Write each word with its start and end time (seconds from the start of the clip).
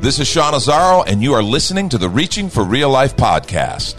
This 0.00 0.20
is 0.20 0.28
Sean 0.28 0.52
Azzaro, 0.54 1.04
and 1.06 1.22
you 1.22 1.34
are 1.34 1.42
listening 1.42 1.88
to 1.88 1.98
the 1.98 2.08
Reaching 2.08 2.48
for 2.48 2.62
Real 2.62 2.88
Life 2.88 3.16
podcast. 3.16 3.96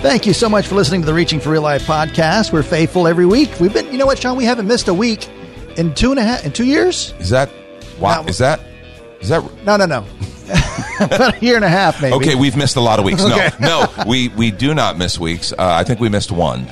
Thank 0.00 0.26
you 0.26 0.32
so 0.32 0.48
much 0.48 0.66
for 0.66 0.74
listening 0.76 1.00
to 1.02 1.06
the 1.06 1.12
Reaching 1.14 1.40
for 1.40 1.50
Real 1.50 1.62
Life 1.62 1.86
podcast. 1.86 2.52
We're 2.52 2.62
faithful 2.62 3.06
every 3.08 3.26
week. 3.26 3.50
We've 3.60 3.72
been, 3.74 3.86
you 3.90 3.98
know 3.98 4.06
what, 4.06 4.18
Sean? 4.18 4.36
We 4.36 4.44
haven't 4.44 4.66
missed 4.66 4.88
a 4.88 4.94
week 4.94 5.28
in 5.76 5.94
two 5.94 6.10
and 6.12 6.18
a 6.20 6.22
half, 6.22 6.46
in 6.46 6.52
two 6.52 6.64
years. 6.64 7.12
Is 7.18 7.30
that 7.30 7.50
wow? 7.98 8.24
Is 8.24 8.38
that 8.38 8.60
is 9.20 9.28
that 9.28 9.42
No, 9.64 9.76
no, 9.76 9.86
no. 9.86 10.04
About 11.00 11.36
a 11.36 11.44
year 11.44 11.56
and 11.56 11.64
a 11.64 11.68
half, 11.68 12.00
maybe. 12.00 12.14
okay? 12.14 12.34
We've 12.36 12.56
missed 12.56 12.76
a 12.76 12.80
lot 12.80 12.98
of 12.98 13.04
weeks. 13.04 13.22
Okay. 13.22 13.50
No, 13.60 13.90
no, 13.96 14.04
we 14.06 14.28
we 14.28 14.50
do 14.50 14.72
not 14.74 14.96
miss 14.96 15.18
weeks. 15.18 15.52
Uh, 15.52 15.56
I 15.58 15.84
think 15.84 16.00
we 16.00 16.08
missed 16.08 16.32
one 16.32 16.66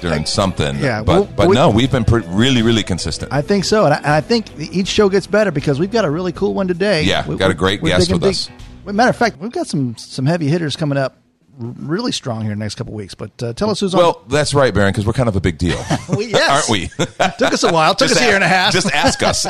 during 0.00 0.26
something. 0.26 0.76
yeah, 0.78 1.02
but 1.02 1.12
well, 1.12 1.28
but 1.36 1.48
we- 1.48 1.54
no, 1.54 1.70
we've 1.70 1.90
been 1.90 2.04
pre- 2.04 2.22
really 2.28 2.62
really 2.62 2.82
consistent. 2.82 3.32
I 3.32 3.42
think 3.42 3.64
so, 3.64 3.84
and 3.84 3.94
I, 3.94 3.96
and 3.98 4.06
I 4.06 4.20
think 4.20 4.46
each 4.58 4.88
show 4.88 5.08
gets 5.08 5.26
better 5.26 5.50
because 5.50 5.78
we've 5.78 5.90
got 5.90 6.04
a 6.04 6.10
really 6.10 6.32
cool 6.32 6.54
one 6.54 6.68
today. 6.68 7.02
Yeah, 7.04 7.26
We- 7.26 7.36
got 7.36 7.50
a 7.50 7.54
great 7.54 7.82
guest 7.82 8.12
with 8.12 8.22
us. 8.24 8.50
Matter 8.84 9.10
of 9.10 9.16
fact, 9.16 9.38
we've 9.40 9.50
got 9.52 9.66
some 9.66 9.96
some 9.96 10.26
heavy 10.26 10.46
hitters 10.48 10.76
coming 10.76 10.96
up, 10.98 11.16
really 11.58 12.12
strong 12.12 12.42
here 12.42 12.52
in 12.52 12.58
the 12.58 12.64
next 12.64 12.74
couple 12.76 12.92
weeks. 12.94 13.14
But 13.14 13.42
uh, 13.42 13.52
tell 13.52 13.70
us 13.70 13.80
who's 13.80 13.94
on 13.94 13.98
well, 14.00 14.22
that's 14.28 14.54
right, 14.54 14.72
Baron, 14.72 14.92
because 14.92 15.06
we're 15.06 15.12
kind 15.12 15.28
of 15.28 15.36
a 15.36 15.40
big 15.40 15.58
deal. 15.58 15.82
We, 16.16 16.26
yes, 16.26 16.48
aren't 16.50 16.68
we? 16.70 16.86
Took 17.38 17.52
us 17.52 17.62
a 17.64 17.72
while. 17.72 17.94
Took 17.94 18.10
us 18.12 18.20
a 18.20 18.24
year 18.24 18.36
and 18.36 18.44
a 18.44 18.48
half. 18.48 18.72
Just 18.72 18.90
ask 18.92 19.22
us. 19.22 19.44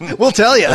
we'll 0.18 0.32
tell 0.32 0.58
you. 0.58 0.68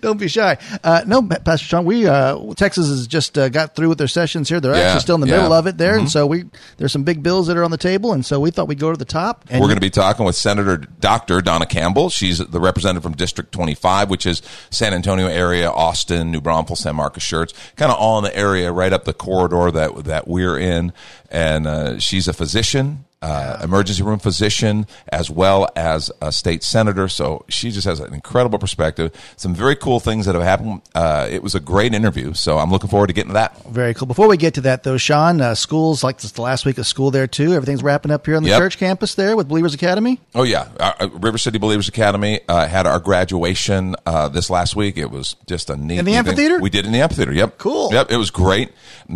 Don't 0.00 0.18
be 0.18 0.28
shy. 0.28 0.58
Uh, 0.82 1.02
no, 1.06 1.22
Pastor 1.22 1.64
Sean, 1.66 1.84
we 1.84 2.06
uh, 2.06 2.54
Texas 2.54 2.88
has 2.88 3.06
just 3.06 3.38
uh, 3.38 3.48
got 3.48 3.74
through 3.76 3.88
with 3.88 3.98
their 3.98 4.08
sessions 4.08 4.48
here. 4.48 4.60
They're 4.60 4.74
Yeah, 4.74 4.80
actually 4.80 5.00
still 5.00 5.14
in 5.14 5.20
the 5.22 5.26
yeah. 5.28 5.34
Mm-hmm. 5.34 5.42
middle 5.44 5.52
of 5.56 5.66
it 5.66 5.78
there, 5.78 5.96
and 5.96 6.10
so 6.10 6.26
we 6.26 6.44
there's 6.76 6.92
some 6.92 7.04
big 7.04 7.22
bills 7.22 7.46
that 7.46 7.56
are 7.56 7.64
on 7.64 7.70
the 7.70 7.78
table, 7.78 8.12
and 8.12 8.26
so 8.26 8.40
we 8.40 8.50
thought 8.50 8.68
we'd 8.68 8.78
go 8.80 8.90
to 8.90 8.96
the 8.96 9.04
top. 9.04 9.44
And 9.48 9.60
We're 9.60 9.68
going 9.68 9.76
to 9.76 9.80
be 9.80 9.90
talking 9.90 10.26
with 10.26 10.36
Senator 10.36 10.76
Dr. 10.76 11.40
Donna 11.40 11.66
Campbell. 11.66 12.10
She's 12.10 12.38
the 12.38 12.60
representative 12.60 13.02
from 13.02 13.14
District 13.14 13.52
25, 13.52 14.10
which 14.10 14.26
is 14.26 14.42
San 14.70 14.92
Antonio 14.92 15.28
area, 15.28 15.70
Austin, 15.70 16.30
New 16.30 16.40
Braunfels, 16.40 16.80
San 16.80 16.96
Marcos, 16.96 17.22
Schertz, 17.24 17.54
kind 17.76 17.90
of 17.92 17.98
all 17.98 18.18
in 18.18 18.24
the 18.24 18.36
area 18.36 18.70
right 18.72 18.92
up 18.92 19.04
the 19.04 19.14
corridor 19.14 19.49
that 19.70 20.04
that 20.04 20.28
we're 20.28 20.58
in. 20.58 20.92
And 21.30 21.66
uh, 21.66 21.98
she's 21.98 22.28
a 22.28 22.32
physician. 22.32 23.04
Uh, 23.22 23.58
emergency 23.62 24.02
room 24.02 24.18
physician 24.18 24.86
as 25.12 25.28
well 25.30 25.68
as 25.76 26.10
a 26.22 26.32
state 26.32 26.62
senator. 26.62 27.06
So 27.06 27.44
she 27.50 27.70
just 27.70 27.86
has 27.86 28.00
an 28.00 28.14
incredible 28.14 28.58
perspective. 28.58 29.12
Some 29.36 29.54
very 29.54 29.76
cool 29.76 30.00
things 30.00 30.24
that 30.24 30.34
have 30.34 30.42
happened. 30.42 30.80
Uh, 30.94 31.28
it 31.30 31.42
was 31.42 31.54
a 31.54 31.60
great 31.60 31.92
interview. 31.92 32.32
So 32.32 32.56
I'm 32.56 32.70
looking 32.70 32.88
forward 32.88 33.08
to 33.08 33.12
getting 33.12 33.28
to 33.28 33.34
that. 33.34 33.62
Very 33.66 33.92
cool. 33.92 34.06
Before 34.06 34.26
we 34.26 34.38
get 34.38 34.54
to 34.54 34.62
that, 34.62 34.84
though, 34.84 34.96
Sean, 34.96 35.42
uh, 35.42 35.54
schools 35.54 36.02
like 36.02 36.18
this 36.22 36.32
the 36.32 36.40
last 36.40 36.64
week 36.64 36.78
of 36.78 36.86
school 36.86 37.10
there 37.10 37.26
too. 37.26 37.52
Everything's 37.52 37.82
wrapping 37.82 38.10
up 38.10 38.24
here 38.24 38.36
on 38.36 38.42
the 38.42 38.48
Yep. 38.48 38.58
church 38.58 38.78
campus 38.78 39.14
there 39.16 39.36
with 39.36 39.48
Believers 39.48 39.74
Academy. 39.74 40.18
Oh 40.34 40.44
yeah, 40.44 40.68
uh, 40.80 40.92
uh, 41.00 41.08
River 41.10 41.36
City 41.36 41.58
Believers 41.58 41.88
Academy 41.88 42.40
uh, 42.48 42.66
had 42.68 42.86
our 42.86 43.00
graduation 43.00 43.96
uh, 44.06 44.30
this 44.30 44.48
last 44.48 44.74
week. 44.76 44.96
It 44.96 45.10
was 45.10 45.36
just 45.46 45.68
a 45.68 45.76
neat 45.76 45.98
In 45.98 46.06
the 46.06 46.14
amphitheater? 46.14 46.54
thing. 46.54 46.62
We 46.62 46.70
did 46.70 46.86
in 46.86 46.92
the 46.92 47.02
amphitheater. 47.02 47.34
Yep, 47.34 47.58
Cool. 47.58 47.90
Yep, 47.92 48.10
it 48.10 48.16
was 48.16 48.30
great. 48.30 48.70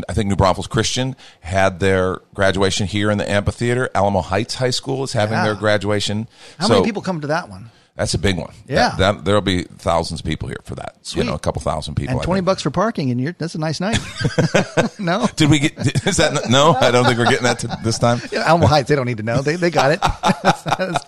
I 0.08 0.12
think 0.12 0.28
New 0.28 0.36
Braunfels 0.36 0.66
Christian 0.66 1.16
had 1.40 1.80
their 1.80 2.18
graduation 2.34 2.86
here 2.86 3.10
in 3.10 3.16
the 3.16 3.30
amphitheater. 3.30 3.88
Alamo 3.94 4.20
Heights 4.22 4.54
High 4.56 4.70
School 4.70 5.04
is 5.04 5.12
having 5.12 5.34
Yeah. 5.38 5.44
their 5.44 5.54
graduation. 5.54 6.26
How 6.58 6.66
So 6.66 6.74
many 6.74 6.84
people 6.84 7.02
come 7.02 7.20
to 7.20 7.26
that 7.28 7.48
one? 7.48 7.70
That's 7.96 8.12
a 8.14 8.18
big 8.18 8.36
one. 8.36 8.52
Yeah. 8.66 8.90
That, 8.90 8.98
that- 8.98 9.24
there'll 9.24 9.40
be 9.40 9.62
thousands 9.62 10.20
of 10.20 10.26
people 10.26 10.48
here 10.48 10.58
for 10.64 10.74
that. 10.74 10.96
Sweet. 11.02 11.22
You 11.22 11.30
know, 11.30 11.34
a 11.36 11.38
couple 11.38 11.62
thousand 11.62 11.94
people. 11.94 12.14
And 12.16 12.22
twenty 12.22 12.40
bucks 12.40 12.62
for 12.62 12.70
parking, 12.70 13.10
and 13.10 13.20
you're 13.20 13.32
that's 13.38 13.54
a 13.54 13.58
nice 13.58 13.78
night. 13.80 13.98
no, 14.98 15.28
Did 15.36 15.50
we 15.50 15.58
get? 15.60 15.78
Is 16.06 16.16
that 16.16 16.48
no? 16.50 16.72
I 16.72 16.90
don't 16.90 17.04
think 17.04 17.18
we're 17.18 17.26
getting 17.26 17.44
that 17.44 17.60
to, 17.60 17.78
this 17.84 17.98
time. 17.98 18.20
Yeah, 18.32 18.40
Alamo 18.40 18.66
Heights, 18.66 18.88
they 18.88 18.96
don't 18.96 19.06
need 19.06 19.18
to 19.18 19.22
know. 19.22 19.42
They 19.42 19.56
they 19.56 19.70
got 19.70 19.92
it. 19.92 20.00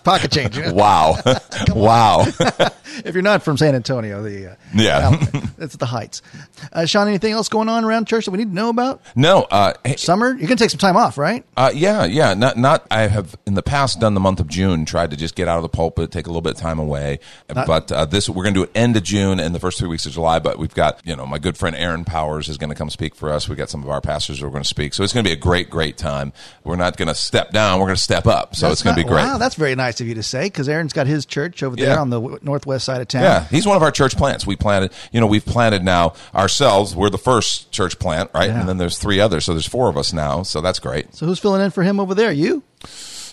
pocket 0.03 0.31
change. 0.31 0.57
you 0.57 0.63
know? 0.63 0.73
Wow, 0.73 1.15
wow. 1.69 2.25
If 3.05 3.13
you're 3.13 3.21
not 3.21 3.43
from 3.43 3.57
San 3.57 3.75
Antonio, 3.75 4.23
the 4.23 4.51
uh, 4.51 4.55
Yeah. 4.73 5.17
It's 5.59 5.75
the 5.75 5.85
Heights. 5.85 6.21
Uh, 6.71 6.85
Sean, 6.85 7.07
anything 7.07 7.31
else 7.33 7.49
going 7.49 7.69
on 7.69 7.83
around 7.85 8.07
church 8.07 8.25
that 8.25 8.31
we 8.31 8.37
need 8.37 8.49
to 8.49 8.55
know 8.55 8.69
about? 8.69 9.01
No, 9.15 9.43
uh, 9.51 9.73
hey, 9.83 9.95
Summer, 9.97 10.29
you're 10.29 10.47
gonna 10.47 10.55
take 10.55 10.69
some 10.69 10.79
time 10.79 10.95
off, 10.97 11.17
right? 11.17 11.43
Uh, 11.55 11.71
yeah, 11.73 12.05
yeah. 12.05 12.33
Not, 12.33 12.57
not. 12.57 12.87
I 12.89 13.01
have 13.07 13.35
in 13.45 13.53
the 13.55 13.63
past 13.63 13.99
done 13.99 14.13
the 14.13 14.19
month 14.19 14.39
of 14.39 14.47
June, 14.47 14.85
tried 14.85 15.11
to 15.11 15.17
just 15.17 15.35
get 15.35 15.47
out 15.47 15.57
of 15.57 15.63
the 15.63 15.69
pulpit, 15.69 16.11
take 16.11 16.25
a 16.27 16.29
little 16.29 16.41
bit 16.41 16.53
of 16.55 16.59
time 16.59 16.76
away. 16.79 17.19
but 17.47 17.91
uh, 17.91 18.05
this 18.05 18.29
we're 18.29 18.43
going 18.43 18.53
to 18.53 18.59
do 18.59 18.63
it 18.63 18.71
end 18.75 18.95
of 18.97 19.03
June 19.03 19.39
and 19.39 19.53
the 19.55 19.59
first 19.59 19.79
three 19.79 19.87
weeks 19.87 20.05
of 20.05 20.11
July. 20.13 20.39
But 20.39 20.57
we've 20.59 20.73
got 20.73 21.01
you 21.05 21.15
know 21.15 21.25
my 21.25 21.39
good 21.39 21.57
friend 21.57 21.75
Aaron 21.75 22.05
Powers 22.05 22.49
is 22.49 22.57
going 22.57 22.69
to 22.69 22.75
come 22.75 22.89
speak 22.89 23.15
for 23.15 23.31
us. 23.31 23.47
We 23.49 23.55
got 23.55 23.69
some 23.69 23.83
of 23.83 23.89
our 23.89 24.01
pastors 24.01 24.39
who 24.39 24.47
are 24.47 24.51
going 24.51 24.63
to 24.63 24.67
speak, 24.69 24.93
so 24.93 25.03
it's 25.03 25.13
going 25.13 25.23
to 25.23 25.29
be 25.29 25.33
a 25.33 25.39
great, 25.39 25.69
great 25.69 25.97
time. 25.97 26.33
We're 26.63 26.75
not 26.75 26.97
going 26.97 27.07
to 27.07 27.15
step 27.15 27.51
down; 27.51 27.79
we're 27.79 27.85
going 27.87 27.95
to 27.95 28.01
step 28.01 28.27
up. 28.27 28.55
So 28.55 28.67
That's 28.67 28.81
it's 28.81 28.83
going 28.83 28.95
to 28.95 29.03
be 29.03 29.07
great. 29.07 29.23
Wow, 29.23 29.37
that's 29.37 29.55
very 29.55 29.75
nice 29.75 30.01
of 30.01 30.07
you 30.07 30.15
to 30.15 30.23
say 30.23 30.43
because 30.45 30.67
Aaron's 30.69 30.93
got 30.93 31.07
his 31.07 31.25
church 31.25 31.63
over 31.63 31.75
there 31.75 31.87
Yeah. 31.95 31.99
on 32.01 32.09
the 32.09 32.19
w- 32.19 32.39
northwest 32.41 32.85
side 32.85 33.01
of 33.01 33.07
town. 33.07 33.23
Yeah, 33.23 33.43
he's 33.47 33.65
one 33.65 33.75
of 33.77 33.83
our 33.83 33.91
church 33.91 34.15
plants. 34.17 34.45
We 34.45 34.55
planted, 34.55 34.91
you 35.11 35.19
know, 35.19 35.27
we've 35.27 35.45
planted 35.45 35.83
now 35.83 36.13
ourselves. 36.35 36.95
We're 36.95 37.09
the 37.09 37.17
first 37.17 37.71
church 37.71 37.99
plant, 37.99 38.29
right? 38.33 38.49
Yeah. 38.49 38.59
And 38.59 38.69
then 38.69 38.77
there's 38.77 38.97
three 38.97 39.19
others, 39.19 39.45
so 39.45 39.53
there's 39.53 39.67
four 39.67 39.89
of 39.89 39.97
us 39.97 40.13
now. 40.13 40.43
So 40.43 40.61
that's 40.61 40.79
great. 40.79 41.13
So 41.15 41.25
who's 41.25 41.39
filling 41.39 41.61
in 41.61 41.71
for 41.71 41.83
him 41.83 41.99
over 41.99 42.13
there? 42.15 42.31
You? 42.31 42.63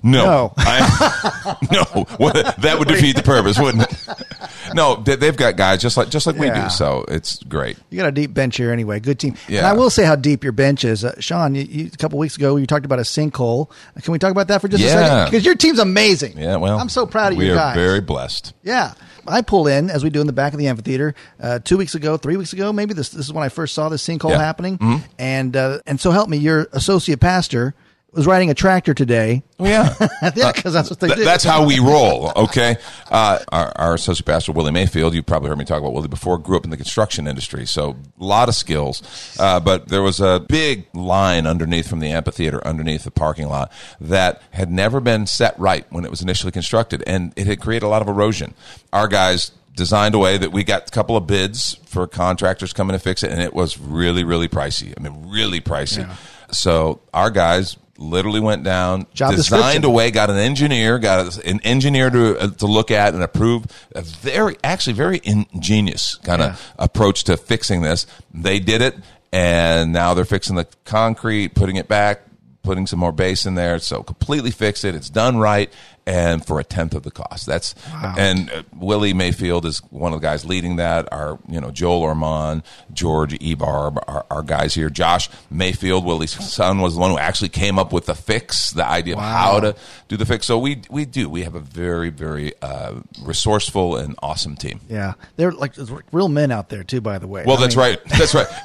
No, 0.04 0.24
No. 0.24 0.52
I, 0.58 1.56
no, 1.72 2.04
What- 2.18 2.56
that 2.58 2.78
would 2.78 2.88
defeat 2.88 3.16
the 3.16 3.22
purpose, 3.22 3.58
wouldn't 3.58 3.84
it? 3.84 4.08
No, 4.74 4.96
they- 4.96 5.16
they've 5.16 5.36
got 5.36 5.56
guys 5.56 5.80
just 5.80 5.96
like 5.96 6.08
just 6.08 6.26
like 6.26 6.36
we 6.36 6.50
do, 6.50 6.68
so 6.70 7.04
it's 7.08 7.40
great. 7.44 7.76
You 7.90 7.98
got 7.98 8.08
a 8.08 8.12
deep 8.12 8.32
bench 8.34 8.56
here 8.56 8.72
anyway. 8.72 8.98
Good 8.98 9.18
team. 9.20 9.36
And 9.48 9.58
I 9.64 9.72
will 9.74 9.90
say 9.90 10.04
how 10.04 10.16
deep 10.16 10.42
your 10.42 10.52
bench 10.52 10.84
is. 10.84 11.04
Uh, 11.04 11.20
Sean, 11.20 11.54
you, 11.54 11.62
you, 11.62 11.90
a 11.92 11.96
couple 11.96 12.18
weeks 12.18 12.36
ago, 12.36 12.56
you 12.56 12.66
talked 12.66 12.84
about 12.86 12.98
a 12.98 13.02
sinkhole. 13.02 13.70
Can 14.02 14.10
we 14.12 14.18
talk 14.18 14.30
about 14.32 14.48
that 14.48 14.60
for 14.62 14.68
just 14.68 14.82
a 14.82 14.88
second? 14.88 15.30
Because 15.30 15.44
your 15.44 15.54
team's 15.54 15.78
amazing. 15.78 16.38
Yeah, 16.38 16.56
well, 16.56 16.78
I'm 16.78 16.88
so 16.88 17.06
proud 17.06 17.34
of 17.34 17.38
you 17.40 17.54
guys. 17.54 17.76
we 17.76 17.82
are 17.82 17.86
very 17.86 18.00
blessed. 18.00 18.52
Yeah. 18.62 18.94
I 19.28 19.42
pull 19.42 19.68
in, 19.68 19.90
as 19.90 20.02
we 20.02 20.10
do 20.10 20.20
in 20.20 20.26
the 20.26 20.32
back 20.34 20.52
of 20.54 20.58
the 20.58 20.66
amphitheater, 20.66 21.14
uh, 21.40 21.58
two 21.60 21.76
weeks 21.78 21.94
ago, 21.94 22.16
three 22.16 22.36
weeks 22.36 22.52
ago, 22.52 22.72
maybe 22.72 22.92
this, 22.94 23.10
this 23.10 23.26
is 23.26 23.32
when 23.32 23.44
I 23.44 23.48
first 23.50 23.74
saw 23.74 23.88
this 23.88 24.06
sinkhole 24.06 24.30
Yeah. 24.30 24.38
happening. 24.38 25.02
And, 25.18 25.56
uh, 25.56 25.78
and 25.86 26.00
so 26.00 26.10
help 26.10 26.28
me, 26.28 26.36
your 26.38 26.68
associate 26.72 27.20
pastor 27.20 27.74
was 28.14 28.26
riding 28.26 28.50
a 28.50 28.54
tractor 28.54 28.94
today. 28.94 29.42
Oh, 29.58 29.64
yeah, 29.66 29.94
yeah, 30.34 30.52
because 30.52 30.72
that's 30.72 30.90
what 30.90 31.00
they 31.00 31.08
Th- 31.08 31.18
do. 31.18 31.24
that's 31.24 31.44
how 31.44 31.66
we 31.66 31.78
roll. 31.78 32.32
Okay, 32.36 32.76
uh, 33.10 33.38
our, 33.52 33.72
our 33.76 33.94
associate 33.94 34.26
pastor 34.26 34.52
Willie 34.52 34.72
Mayfield. 34.72 35.14
You've 35.14 35.26
probably 35.26 35.48
heard 35.48 35.58
me 35.58 35.64
talk 35.64 35.80
about 35.80 35.92
Willie 35.92 36.08
before. 36.08 36.38
Grew 36.38 36.56
up 36.56 36.64
in 36.64 36.70
the 36.70 36.76
construction 36.76 37.26
industry, 37.26 37.66
so 37.66 37.96
a 38.20 38.24
lot 38.24 38.48
of 38.48 38.54
skills. 38.54 39.02
Uh, 39.38 39.60
but 39.60 39.88
there 39.88 40.02
was 40.02 40.20
a 40.20 40.40
big 40.40 40.86
line 40.94 41.46
underneath 41.46 41.88
from 41.88 42.00
the 42.00 42.08
amphitheater, 42.08 42.64
underneath 42.66 43.04
the 43.04 43.10
parking 43.10 43.48
lot, 43.48 43.70
that 44.00 44.42
had 44.52 44.70
never 44.70 45.00
been 45.00 45.26
set 45.26 45.58
right 45.58 45.86
when 45.90 46.04
it 46.04 46.10
was 46.10 46.22
initially 46.22 46.52
constructed, 46.52 47.02
and 47.06 47.32
it 47.36 47.46
had 47.46 47.60
created 47.60 47.84
a 47.86 47.88
lot 47.88 48.02
of 48.02 48.08
erosion. 48.08 48.54
Our 48.92 49.08
guys 49.08 49.50
designed 49.76 50.14
a 50.14 50.18
way 50.18 50.38
that 50.38 50.52
we 50.52 50.62
got 50.62 50.86
a 50.86 50.90
couple 50.92 51.16
of 51.16 51.26
bids 51.26 51.74
for 51.86 52.06
contractors 52.06 52.72
coming 52.72 52.94
to 52.94 52.98
fix 53.00 53.24
it, 53.24 53.32
and 53.32 53.40
it 53.42 53.52
was 53.52 53.76
really, 53.78 54.22
really 54.22 54.46
pricey. 54.48 54.94
I 54.96 55.02
mean, 55.02 55.28
really 55.30 55.60
pricey. 55.60 56.08
So 56.52 57.00
our 57.12 57.30
guys 57.30 57.76
literally 57.98 58.40
went 58.40 58.64
down, 58.64 59.06
Job 59.14 59.34
designed 59.34 59.60
description. 59.60 59.84
a 59.84 59.90
way, 59.90 60.10
got 60.10 60.30
an 60.30 60.36
engineer, 60.38 60.98
got 60.98 61.38
an 61.44 61.60
engineer 61.60 62.10
to 62.10 62.38
uh, 62.38 62.48
to 62.48 62.66
look 62.66 62.90
at 62.90 63.14
and 63.14 63.22
approve. 63.22 63.66
A 63.94 64.02
very, 64.02 64.56
actually, 64.64 64.94
very 64.94 65.20
ingenious 65.24 66.16
kind 66.16 66.42
of 66.42 66.52
Yeah. 66.52 66.84
approach 66.84 67.24
to 67.24 67.36
fixing 67.36 67.82
this. 67.82 68.06
They 68.32 68.58
did 68.58 68.82
it, 68.82 68.96
and 69.32 69.92
now 69.92 70.14
they're 70.14 70.24
fixing 70.24 70.56
the 70.56 70.66
concrete, 70.84 71.54
putting 71.54 71.76
it 71.76 71.88
back, 71.88 72.22
putting 72.62 72.86
some 72.86 72.98
more 72.98 73.12
base 73.12 73.46
in 73.46 73.54
there. 73.54 73.78
So 73.78 74.02
completely 74.02 74.50
fixed 74.50 74.84
it. 74.84 74.94
It's 74.94 75.10
done 75.10 75.36
right, 75.38 75.72
and 76.06 76.44
for 76.44 76.60
a 76.60 76.64
tenth 76.64 76.94
of 76.94 77.02
the 77.02 77.10
cost. 77.10 77.46
That's 77.46 77.74
and 77.92 78.50
uh, 78.50 78.62
Willie 78.76 79.14
Mayfield 79.14 79.66
is 79.66 79.78
one 79.90 80.12
of 80.12 80.20
the 80.20 80.26
guys 80.26 80.44
leading 80.44 80.76
that. 80.76 81.12
Our 81.12 81.38
you 81.48 81.60
know 81.60 81.70
Joel 81.70 82.02
Ormond, 82.02 82.62
George 82.92 83.38
Ebarb, 83.38 84.02
our, 84.06 84.26
our 84.30 84.42
guys 84.42 84.74
here. 84.74 84.90
Josh 84.90 85.30
Mayfield, 85.50 86.04
Willie's 86.04 86.32
son, 86.32 86.80
was 86.80 86.94
the 86.94 87.00
one 87.00 87.10
who 87.10 87.18
actually 87.18 87.48
came 87.48 87.78
up 87.78 87.92
with 87.92 88.06
the 88.06 88.14
fix, 88.14 88.72
the 88.72 88.86
idea 88.86 89.14
of 89.14 89.20
how 89.20 89.60
to 89.60 89.74
do 90.08 90.16
the 90.16 90.26
fix. 90.26 90.46
So 90.46 90.58
we 90.58 90.82
we 90.90 91.04
do. 91.04 91.28
We 91.28 91.42
have 91.42 91.54
a 91.54 91.60
very 91.60 92.10
very 92.10 92.52
uh, 92.60 93.00
resourceful 93.22 93.96
and 93.96 94.14
awesome 94.22 94.56
team. 94.56 94.80
Yeah, 94.88 95.14
they're 95.36 95.52
like 95.52 95.74
real 96.12 96.28
men 96.28 96.50
out 96.50 96.68
there 96.68 96.84
too. 96.84 97.00
By 97.00 97.18
the 97.18 97.26
way. 97.26 97.44
Well, 97.46 97.56
I 97.58 97.60
that's 97.62 97.76
mean, 97.76 97.86
right. 97.86 98.04
That's 98.18 98.34
right. 98.34 98.46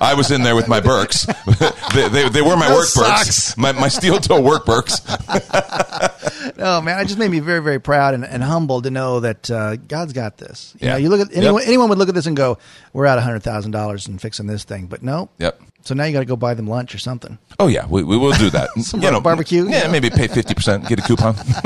I 0.00 0.14
was 0.14 0.30
in 0.30 0.42
there 0.42 0.56
with 0.56 0.68
my 0.68 0.80
Birks. 0.80 1.26
they, 1.94 2.08
they, 2.08 2.28
they 2.28 2.42
were 2.42 2.56
my 2.56 2.68
Those 2.68 2.96
work 2.96 3.06
socks. 3.06 3.24
Birks, 3.24 3.56
my, 3.56 3.72
my 3.72 3.88
steel 3.88 4.18
toe 4.18 4.40
work 4.40 4.64
Birks. 4.66 5.00
Oh 6.58 6.80
man, 6.80 6.98
it 7.00 7.04
just 7.06 7.18
made 7.18 7.30
me 7.30 7.40
very, 7.40 7.60
very 7.60 7.80
proud 7.80 8.14
and, 8.14 8.24
and 8.24 8.42
humbled 8.42 8.84
to 8.84 8.90
know 8.90 9.20
that 9.20 9.50
uh, 9.50 9.76
God's 9.76 10.12
got 10.12 10.38
this. 10.38 10.74
You 10.80 10.86
Yeah. 10.86 10.92
know, 10.92 10.98
you 10.98 11.08
look 11.08 11.20
at 11.20 11.36
anyone, 11.36 11.60
Yep. 11.62 11.68
anyone 11.68 11.88
would 11.90 11.98
look 11.98 12.08
at 12.08 12.14
this 12.14 12.26
and 12.26 12.36
go, 12.36 12.58
"We're 12.92 13.06
out 13.06 13.22
hundred 13.22 13.42
thousand 13.42 13.72
dollars 13.72 14.06
and 14.06 14.20
fixing 14.20 14.46
this 14.46 14.64
thing," 14.64 14.86
but 14.86 15.02
no. 15.02 15.28
Yep. 15.38 15.60
So 15.84 15.94
now 15.94 16.04
you 16.04 16.12
got 16.12 16.18
to 16.20 16.24
go 16.26 16.36
buy 16.36 16.54
them 16.54 16.66
lunch 16.66 16.94
or 16.94 16.98
something. 16.98 17.38
Oh 17.60 17.66
yeah, 17.68 17.86
we, 17.86 18.02
we 18.02 18.16
will 18.16 18.32
do 18.32 18.50
that. 18.50 18.68
Some 18.80 19.00
barbecue, 19.22 19.64
you 19.64 19.70
Yeah, 19.70 19.84
know. 19.84 19.90
maybe 19.92 20.10
pay 20.10 20.26
fifty 20.28 20.54
percent, 20.54 20.86
get 20.88 20.98
a 20.98 21.02
coupon. 21.02 21.34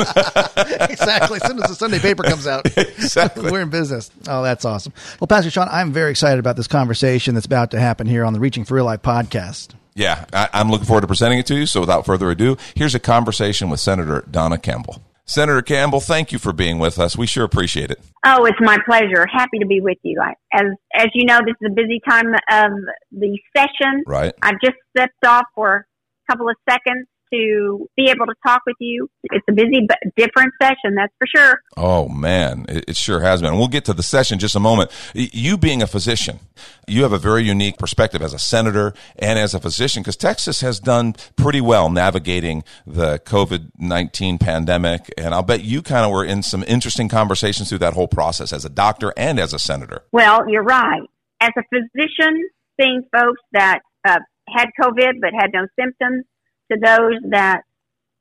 exactly. 0.90 1.38
As 1.42 1.46
soon 1.46 1.58
as 1.62 1.68
the 1.68 1.74
Sunday 1.76 1.98
paper 1.98 2.22
comes 2.22 2.46
out, 2.46 2.66
Exactly. 2.76 3.50
we're 3.50 3.62
in 3.62 3.70
business. 3.70 4.10
Oh, 4.28 4.42
that's 4.42 4.64
awesome. 4.64 4.92
Well, 5.20 5.28
Pastor 5.28 5.50
Sean, 5.50 5.68
I'm 5.70 5.92
very 5.92 6.10
excited 6.10 6.38
about 6.38 6.56
this 6.56 6.68
conversation 6.68 7.34
that's 7.34 7.46
about 7.46 7.70
to 7.72 7.80
happen 7.80 8.06
here 8.06 8.24
on 8.24 8.32
the 8.32 8.40
Reaching 8.40 8.64
for 8.64 8.74
Real 8.74 8.84
Life 8.84 9.02
podcast. 9.02 9.70
Yeah, 9.94 10.24
I, 10.32 10.48
I'm 10.52 10.70
looking 10.70 10.86
forward 10.86 11.02
to 11.02 11.06
presenting 11.06 11.38
it 11.38 11.46
to 11.46 11.56
you. 11.56 11.66
So 11.66 11.80
without 11.80 12.06
further 12.06 12.30
ado, 12.30 12.56
here's 12.74 12.94
a 12.94 13.00
conversation 13.00 13.70
with 13.70 13.80
Senator 13.80 14.24
Donna 14.30 14.58
Campbell. 14.58 15.02
Senator 15.24 15.62
Campbell, 15.62 16.00
thank 16.00 16.32
you 16.32 16.38
for 16.38 16.52
being 16.52 16.78
with 16.78 16.98
us. 16.98 17.16
We 17.16 17.26
sure 17.26 17.44
appreciate 17.44 17.90
it. 17.90 18.00
Oh, 18.26 18.44
it's 18.44 18.58
my 18.60 18.78
pleasure. 18.84 19.26
Happy 19.32 19.58
to 19.60 19.66
be 19.66 19.80
with 19.80 19.98
you. 20.02 20.20
I, 20.20 20.34
as 20.52 20.66
as 20.94 21.06
you 21.14 21.24
know, 21.26 21.40
this 21.46 21.54
is 21.60 21.70
a 21.70 21.74
busy 21.74 22.00
time 22.08 22.26
of 22.26 22.72
the 23.12 23.38
session. 23.56 24.02
Right. 24.06 24.34
I've 24.42 24.60
just 24.62 24.76
stepped 24.96 25.24
off 25.24 25.44
for 25.54 25.86
a 26.28 26.32
couple 26.32 26.48
of 26.48 26.56
seconds 26.68 27.06
to 27.32 27.88
be 27.96 28.10
able 28.10 28.26
to 28.26 28.34
talk 28.46 28.62
with 28.66 28.76
you. 28.80 29.08
It's 29.24 29.44
a 29.48 29.52
busy 29.52 29.86
but 29.86 29.98
different 30.16 30.52
session, 30.60 30.94
that's 30.96 31.12
for 31.18 31.26
sure. 31.34 31.60
Oh 31.76 32.08
man, 32.08 32.66
it, 32.68 32.96
sure 32.96 33.20
has 33.20 33.40
been. 33.40 33.56
We'll 33.56 33.68
get 33.68 33.84
to 33.86 33.92
the 33.92 34.02
session 34.02 34.36
in 34.36 34.38
just 34.40 34.54
a 34.54 34.60
moment. 34.60 34.90
You 35.14 35.56
being 35.56 35.82
a 35.82 35.86
physician, 35.86 36.40
you 36.86 37.02
have 37.02 37.12
a 37.12 37.18
very 37.18 37.42
unique 37.42 37.78
perspective 37.78 38.22
as 38.22 38.32
a 38.32 38.38
senator 38.38 38.92
and 39.16 39.38
as 39.38 39.54
a 39.54 39.60
physician 39.60 40.02
because 40.02 40.16
Texas 40.16 40.60
has 40.60 40.80
done 40.80 41.14
pretty 41.36 41.60
well 41.60 41.90
navigating 41.90 42.64
the 42.86 43.18
COVID 43.20 43.70
nineteen 43.78 44.38
pandemic, 44.38 45.12
and 45.16 45.34
I'll 45.34 45.42
bet 45.42 45.64
you 45.64 45.82
kind 45.82 46.04
of 46.04 46.12
were 46.12 46.24
in 46.24 46.42
some 46.42 46.64
interesting 46.66 47.08
conversations 47.08 47.68
through 47.68 47.78
that 47.78 47.94
whole 47.94 48.08
process 48.08 48.52
as 48.52 48.64
a 48.64 48.70
doctor 48.70 49.12
and 49.16 49.38
as 49.38 49.52
a 49.52 49.58
senator. 49.58 50.04
Well, 50.12 50.48
you're 50.48 50.62
right. 50.62 51.02
As 51.40 51.50
a 51.56 51.62
physician, 51.72 52.48
seeing 52.80 53.02
folks 53.12 53.40
that 53.52 53.80
uh, 54.06 54.18
had 54.48 54.66
COVID 54.80 55.14
but 55.20 55.30
had 55.34 55.50
no 55.52 55.66
symptoms, 55.78 56.24
to 56.72 56.78
those 56.80 57.30
that 57.30 57.62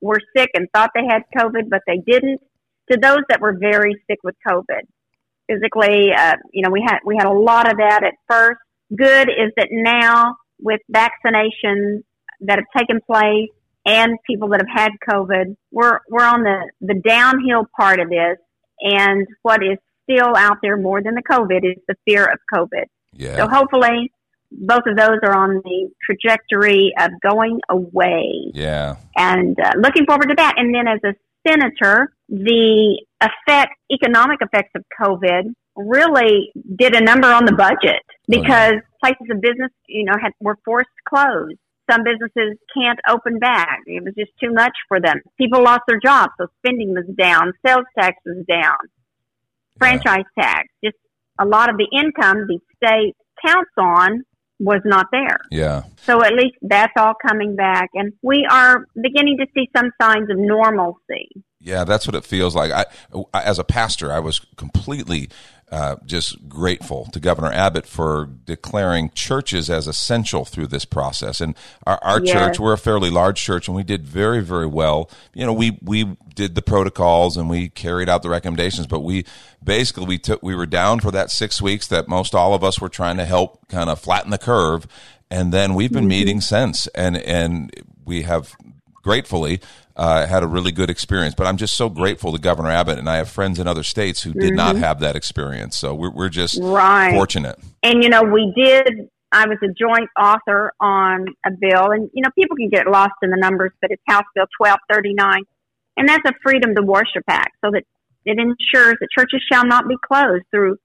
were 0.02 0.20
sick 0.36 0.50
and 0.54 0.68
thought 0.74 0.92
they 0.94 1.06
had 1.08 1.24
COVID 1.38 1.70
but 1.70 1.82
they 1.88 1.98
didn't, 1.98 2.42
to 2.92 2.98
those 3.02 3.22
that 3.30 3.40
were 3.40 3.56
very 3.58 3.96
sick 4.10 4.20
with 4.24 4.36
COVID. 4.48 4.82
Physically, 5.48 6.12
uh, 6.18 6.36
you 6.54 6.64
know, 6.64 6.70
we 6.72 6.82
had 6.86 7.00
we 7.06 7.16
had 7.18 7.28
a 7.28 7.34
lot 7.34 7.70
of 7.70 7.78
that 7.78 8.04
at 8.04 8.14
first. 8.30 8.60
Good 8.96 9.30
is 9.30 9.52
that 9.58 9.68
now 9.72 10.36
with 10.60 10.82
vaccinations 10.92 12.04
that 12.42 12.60
have 12.60 12.68
taken 12.78 13.00
place 13.06 13.50
and 13.86 14.18
people 14.26 14.50
that 14.50 14.62
have 14.66 14.84
had 14.84 14.92
COVID, 15.10 15.56
we're 15.72 16.00
we're 16.10 16.26
on 16.26 16.44
the 16.44 16.72
the 16.82 16.96
downhill 16.96 17.66
part 17.78 18.00
of 18.00 18.10
this. 18.10 18.38
And 18.80 19.28
what 19.44 19.62
is 19.64 19.78
still 20.10 20.36
out 20.36 20.58
there 20.62 20.78
more 20.78 21.02
than 21.04 21.16
the 21.16 21.22
COVID 21.22 21.64
is 21.64 21.78
the 21.88 21.96
fear 22.06 22.26
of 22.26 22.40
COVID. 22.52 22.86
Yeah. 23.14 23.38
So 23.38 23.48
hopefully, 23.48 24.12
both 24.52 24.84
of 24.86 24.98
those 24.98 25.20
are 25.24 25.34
on 25.36 25.62
the 25.64 25.90
trajectory 26.06 26.94
of 27.00 27.12
going 27.22 27.60
away 27.70 28.52
Yeah. 28.54 28.98
and 29.16 29.58
uh, 29.60 29.72
looking 29.78 30.06
forward 30.06 30.28
to 30.30 30.36
that. 30.36 30.56
And 30.58 30.74
then 30.76 30.88
as 30.88 31.00
a 31.04 31.14
senator, 31.48 32.14
the 32.30 33.02
effect, 33.22 33.72
economic 33.92 34.40
effects 34.42 34.72
of 34.76 34.84
COVID 35.02 35.54
really 35.76 36.52
did 36.76 36.96
a 36.96 37.02
number 37.02 37.28
on 37.28 37.46
the 37.46 37.54
budget 37.54 38.04
because 38.28 38.74
places 39.04 39.28
of 39.32 39.42
business, 39.42 39.72
you 39.88 40.04
know, 40.06 40.14
had, 40.22 40.34
were 40.40 40.58
forced 40.66 40.90
to 40.90 41.16
close. 41.16 41.56
Some 41.90 42.04
businesses 42.04 42.58
can't 42.74 43.00
open 43.10 43.40
back. 43.40 43.80
It 43.86 44.04
was 44.04 44.14
just 44.18 44.32
too 44.42 44.54
much 44.54 44.74
for 44.88 45.00
them. 45.02 45.22
People 45.38 45.64
lost 45.64 45.82
their 45.88 46.00
jobs, 46.00 46.32
so 46.40 46.48
spending 46.60 46.94
was 46.94 47.06
down, 47.18 47.54
sales 47.66 47.86
tax 47.98 48.18
was 48.26 48.46
down, 48.48 48.78
franchise 49.78 50.26
tax, 50.40 50.68
just 50.84 50.96
a 51.40 51.46
lot 51.46 51.70
of 51.70 51.78
the 51.78 51.88
income 51.92 52.48
the 52.48 52.60
state 52.78 53.16
counts 53.46 53.72
on 53.78 54.24
was 54.62 54.82
not 54.86 55.08
there. 55.12 55.40
Yeah. 55.50 55.84
So 56.06 56.24
at 56.24 56.34
least 56.34 56.56
that's 56.62 56.94
all 56.98 57.14
coming 57.28 57.56
back, 57.56 57.90
and 57.94 58.14
we 58.22 58.48
are 58.50 58.86
beginning 59.02 59.38
to 59.40 59.48
see 59.54 59.70
some 59.76 59.92
signs 60.02 60.30
of 60.30 60.38
normalcy. 60.38 61.30
Yeah, 61.60 61.84
that's 61.84 62.08
what 62.08 62.16
it 62.16 62.24
feels 62.24 62.56
like. 62.56 62.72
I, 62.72 62.86
as 63.34 63.60
a 63.60 63.64
pastor, 63.64 64.12
I 64.12 64.20
was 64.20 64.40
completely 64.58 65.30
uh, 65.72 65.96
just 66.06 66.50
grateful 66.50 67.06
to 67.14 67.20
Governor 67.20 67.52
Abbott 67.54 67.86
for 67.88 68.28
declaring 68.46 69.10
churches 69.16 69.70
as 69.70 69.88
essential 69.88 70.44
through 70.44 70.68
this 70.68 70.84
process. 70.84 71.40
And 71.40 71.56
our, 71.88 71.98
our 72.04 72.22
Yes. 72.22 72.34
church, 72.34 72.60
we're 72.60 72.74
a 72.74 72.78
fairly 72.78 73.10
large 73.10 73.42
church, 73.42 73.70
and 73.70 73.76
we 73.76 73.84
did 73.84 74.06
very, 74.06 74.42
very 74.42 74.68
well. 74.68 75.10
You 75.34 75.46
know, 75.46 75.54
we 75.54 75.78
we 75.82 76.18
did 76.36 76.56
the 76.56 76.62
protocols 76.62 77.38
and 77.38 77.50
we 77.50 77.70
carried 77.70 78.10
out 78.10 78.22
the 78.22 78.30
recommendations, 78.30 78.86
but 78.86 79.00
we 79.00 79.26
basically 79.64 80.06
we 80.06 80.18
took 80.18 80.44
we 80.44 80.56
were 80.56 80.66
down 80.66 81.00
for 81.00 81.12
that 81.12 81.32
six 81.32 81.62
weeks 81.62 81.88
that 81.88 82.08
most 82.10 82.36
all 82.36 82.54
of 82.54 82.64
us 82.64 82.82
were 82.82 82.90
trying 82.90 83.16
to 83.18 83.26
help 83.26 83.66
kind 83.70 83.90
of 83.90 83.98
flatten 84.00 84.30
the 84.32 84.38
curve, 84.38 84.88
and 85.30 85.54
then 85.54 85.74
we've 85.74 85.92
been 85.94 86.08
meeting 86.08 86.42
since, 86.42 86.88
and 86.88 87.16
and 87.16 87.72
we 88.04 88.24
have 88.24 88.56
gratefully 89.04 89.60
uh, 89.96 90.26
had 90.26 90.44
a 90.44 90.48
really 90.48 90.72
good 90.72 90.90
experience. 90.90 91.36
But 91.36 91.48
I'm 91.48 91.58
just 91.58 91.76
so 91.76 91.90
grateful 91.90 92.32
to 92.32 92.40
Governor 92.40 92.70
Abbott, 92.72 93.00
and 93.00 93.10
I 93.10 93.18
have 93.18 93.30
friends 93.30 93.60
in 93.60 93.68
other 93.68 93.84
states 93.84 94.22
who 94.24 94.34
did 94.34 94.54
not 94.56 94.76
have 94.76 95.00
that 95.00 95.16
experience. 95.16 95.78
So 95.78 95.94
we're, 95.96 96.12
we're 96.12 96.30
just 96.30 96.60
Right. 96.62 97.14
fortunate. 97.14 97.58
And 97.84 98.04
you 98.04 98.10
know, 98.10 98.24
we 98.24 98.54
did. 98.56 99.10
I 99.32 99.48
was 99.48 99.58
a 99.64 99.68
joint 99.68 100.10
author 100.20 100.74
on 100.80 101.26
a 101.46 101.52
bill, 101.52 101.92
and 101.92 102.10
you 102.14 102.22
know, 102.22 102.30
people 102.38 102.58
can 102.58 102.70
get 102.70 102.88
lost 102.88 103.14
in 103.22 103.30
the 103.30 103.38
numbers, 103.38 103.72
but 103.82 103.92
it's 103.92 104.04
House 104.08 104.26
Bill 104.36 104.46
1239, 104.58 105.44
and 105.98 106.10
that's 106.10 106.24
a 106.26 106.34
Freedom 106.44 106.76
to 106.76 106.82
Worship 106.82 107.24
Act, 107.28 107.56
so 107.64 107.72
that 107.72 107.84
it 108.26 108.38
ensures 108.38 108.96
that 109.00 109.08
churches 109.18 109.42
shall 109.52 109.66
not 109.66 109.88
be 109.88 109.96
closed 110.06 110.44
through 110.52 110.78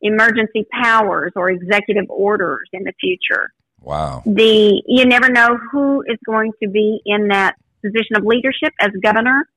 emergency 0.00 0.66
powers 0.82 1.32
or 1.36 1.48
executive 1.50 2.06
orders 2.08 2.68
in 2.72 2.82
the 2.84 2.92
future. 3.00 3.50
Wow. 3.80 4.22
the 4.24 4.80
you 4.86 5.04
never 5.06 5.28
know 5.28 5.58
who 5.72 6.02
is 6.02 6.16
going 6.24 6.52
to 6.62 6.68
be 6.68 7.00
in 7.04 7.28
that 7.28 7.56
position 7.82 8.16
of 8.16 8.24
leadership 8.24 8.72
as 8.80 8.90
governor. 9.02 9.48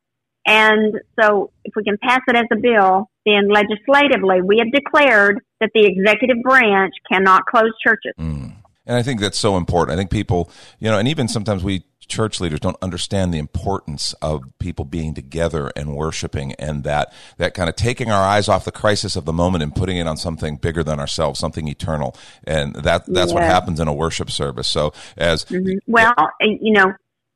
And 0.47 0.95
so 1.19 1.51
if 1.63 1.73
we 1.75 1.83
can 1.83 1.97
pass 1.97 2.21
it 2.27 2.35
as 2.35 2.45
a 2.51 2.55
bill, 2.55 3.09
then 3.25 3.49
legislatively 3.49 4.41
we 4.43 4.59
have 4.59 4.71
declared 4.71 5.39
that 5.59 5.71
the 5.73 5.85
executive 5.85 6.37
branch 6.43 6.93
cannot 7.11 7.45
close 7.45 7.71
churches. 7.83 8.13
Mm. 8.19 8.53
And 8.87 8.95
I 8.95 9.01
think 9.01 9.19
that's 9.19 9.39
so 9.39 9.57
important. 9.57 9.95
I 9.95 9.97
think 9.97 10.11
people, 10.11 10.51
you 10.79 10.91
know, 10.91 10.99
and 10.99 11.07
even 11.07 11.27
sometimes 11.27 11.63
we 11.63 11.83
church 12.07 12.39
leaders 12.39 12.59
don't 12.59 12.77
understand 12.83 13.33
the 13.33 13.39
importance 13.39 14.13
of 14.21 14.43
people 14.59 14.85
being 14.85 15.15
together 15.15 15.71
and 15.75 15.95
worshiping 15.95 16.53
and 16.53 16.83
that 16.83 17.11
that 17.37 17.55
kind 17.55 17.67
of 17.67 17.75
taking 17.75 18.11
our 18.11 18.23
eyes 18.23 18.47
off 18.47 18.63
the 18.63 18.71
crisis 18.71 19.15
of 19.15 19.25
the 19.25 19.33
moment 19.33 19.63
and 19.63 19.73
putting 19.73 19.97
it 19.97 20.05
on 20.05 20.17
something 20.17 20.57
bigger 20.57 20.83
than 20.83 20.99
ourselves, 20.99 21.39
something 21.39 21.67
eternal. 21.67 22.15
And 22.45 22.75
that 22.75 23.05
that's 23.07 23.33
what 23.33 23.41
happens 23.41 23.79
in 23.79 23.87
a 23.87 23.93
worship 23.93 24.29
service. 24.29 24.67
So 24.67 24.93
as 25.17 25.45
mm-hmm. 25.45 25.77
Well, 25.87 26.13
you 26.41 26.73
know, 26.73 26.93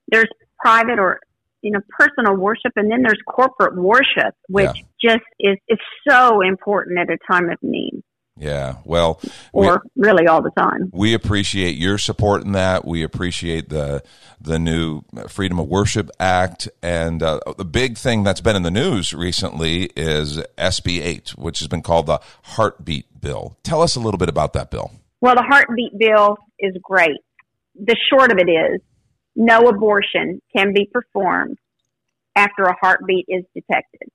there's 0.10 0.30
private 0.60 1.00
or 1.00 1.20
you 1.62 1.72
know 1.72 1.80
personal 1.98 2.36
worship, 2.36 2.72
and 2.76 2.92
then 2.92 3.02
there's 3.02 3.20
corporate 3.28 3.76
worship, 3.76 4.34
which 4.48 4.84
just 5.02 5.24
is 5.40 5.58
is 5.68 5.80
so 6.08 6.42
important 6.42 7.00
at 7.00 7.10
a 7.10 7.18
time 7.32 7.50
of 7.50 7.58
need, 7.62 8.02
yeah, 8.38 8.76
well, 8.86 9.20
we- 9.54 9.68
or 9.68 9.82
really 9.98 10.28
all 10.28 10.42
the 10.42 10.52
time. 10.58 10.90
we 10.94 11.14
appreciate 11.14 11.76
your 11.76 11.98
support 11.98 12.44
in 12.44 12.54
that. 12.54 12.86
We 12.86 13.04
appreciate 13.04 13.70
the 13.70 14.02
the 14.40 14.58
new 14.58 15.02
Freedom 15.28 15.60
of 15.60 15.68
Worship 15.68 16.10
Act, 16.20 16.70
and 16.82 17.22
uh, 17.22 17.40
the 17.58 17.66
big 17.66 17.98
thing 17.98 18.24
that's 18.24 18.40
been 18.42 18.56
in 18.56 18.64
the 18.64 18.72
news 18.72 19.14
recently 19.14 19.90
is 19.98 20.38
SB 20.58 21.02
eight, 21.02 21.30
which 21.32 21.60
has 21.60 21.68
been 21.68 21.82
called 21.82 22.06
the 22.06 22.20
Heartbeat 22.44 23.20
Bill. 23.20 23.58
Tell 23.64 23.82
us 23.82 23.98
a 23.98 24.00
little 24.00 24.18
bit 24.18 24.30
about 24.30 24.54
that 24.54 24.72
bill. 24.72 24.92
Well, 25.20 25.36
the 25.36 25.44
heartbeat 25.44 26.00
bill 26.00 26.38
is 26.60 26.74
great. 26.82 27.18
The 27.76 27.98
short 28.10 28.32
of 28.32 28.38
it 28.38 28.50
is 28.50 28.80
no 29.40 29.70
abortion 29.70 30.42
can 30.56 30.74
be 30.74 30.86
performed 30.86 31.58
after 32.36 32.64
a 32.64 32.76
heartbeat 32.80 33.26
is 33.30 33.44
detected. 33.56 34.10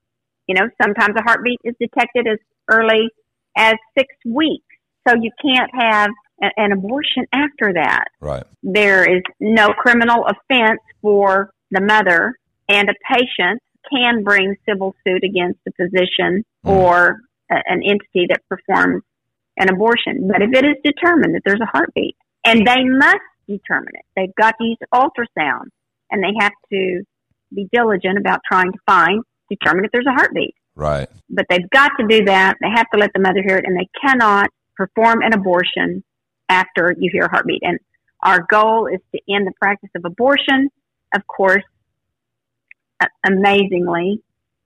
You 0.47 0.55
know, 0.55 0.69
sometimes 0.81 1.17
a 1.17 1.23
heartbeat 1.23 1.59
is 1.65 1.75
detected 1.81 2.27
as 2.27 2.39
early 2.71 3.09
as 3.57 3.75
six 3.97 4.15
weeks. 4.27 4.67
So 5.09 5.15
you 5.15 5.31
can't 5.43 5.71
have 5.75 6.11
a- 6.43 6.61
an 6.61 6.73
abortion 6.73 7.25
after 7.33 7.73
that. 7.73 8.05
Right. 8.21 8.45
There 8.63 9.05
is 9.05 9.23
no 9.41 9.69
criminal 9.73 10.27
offense 10.27 10.81
for 11.01 11.51
the 11.71 11.81
mother 11.81 12.35
and 12.69 12.89
a 12.91 12.95
patient 13.11 13.63
can 13.91 14.25
bring 14.25 14.57
civil 14.69 14.95
suit 15.07 15.25
against 15.25 15.61
a 15.67 15.73
physician 15.73 16.45
hmm. 16.65 16.71
or 16.71 17.21
a, 17.51 17.57
an 17.67 17.83
entity 17.83 18.27
that 18.29 18.41
performs 18.49 19.03
an 19.57 19.71
abortion. 19.71 20.29
But 20.29 20.43
if 20.43 20.51
it 20.53 20.65
is 20.67 20.77
determined 20.85 21.35
that 21.35 21.43
there's 21.47 21.61
a 21.61 21.71
heartbeat, 21.71 22.17
and 22.45 22.67
they 22.67 22.85
must 22.85 23.25
determine 23.49 23.93
it, 23.95 24.05
they've 24.17 24.35
got 24.35 24.55
to 24.59 24.65
use 24.65 24.79
ultrasound, 24.93 25.69
and 26.11 26.23
they 26.23 26.35
have 26.41 26.53
to 26.73 27.03
be 27.55 27.69
diligent 27.73 28.19
about 28.19 28.41
trying 28.51 28.73
to 28.73 28.79
find, 28.87 29.23
determine 29.49 29.85
if 29.85 29.93
there's 29.93 30.07
a 30.07 30.13
heartbeat. 30.13 30.55
Right. 30.75 31.09
But 31.31 31.47
they've 31.49 31.69
got 31.71 31.93
to 32.01 32.07
do 32.07 32.25
that. 32.25 32.57
They 32.61 32.71
have 32.75 32.91
to 32.93 32.99
let 32.99 33.11
the 33.15 33.21
mother 33.21 33.43
hear 33.47 33.57
it, 33.59 33.65
and 33.67 33.79
they 33.79 33.89
cannot 34.01 34.51
perform 34.77 35.23
an 35.23 35.33
abortion 35.33 36.03
after 36.49 36.95
you 36.99 37.11
hear 37.13 37.25
a 37.25 37.31
heartbeat. 37.31 37.63
And 37.63 37.79
our 38.23 38.45
goal 38.51 38.87
is 38.87 39.01
to 39.15 39.21
end 39.33 39.47
the 39.47 39.53
practice 39.61 39.91
of 39.95 40.05
abortion. 40.05 40.71
Of 41.15 41.27
course, 41.27 41.63
amazingly, 43.25 44.21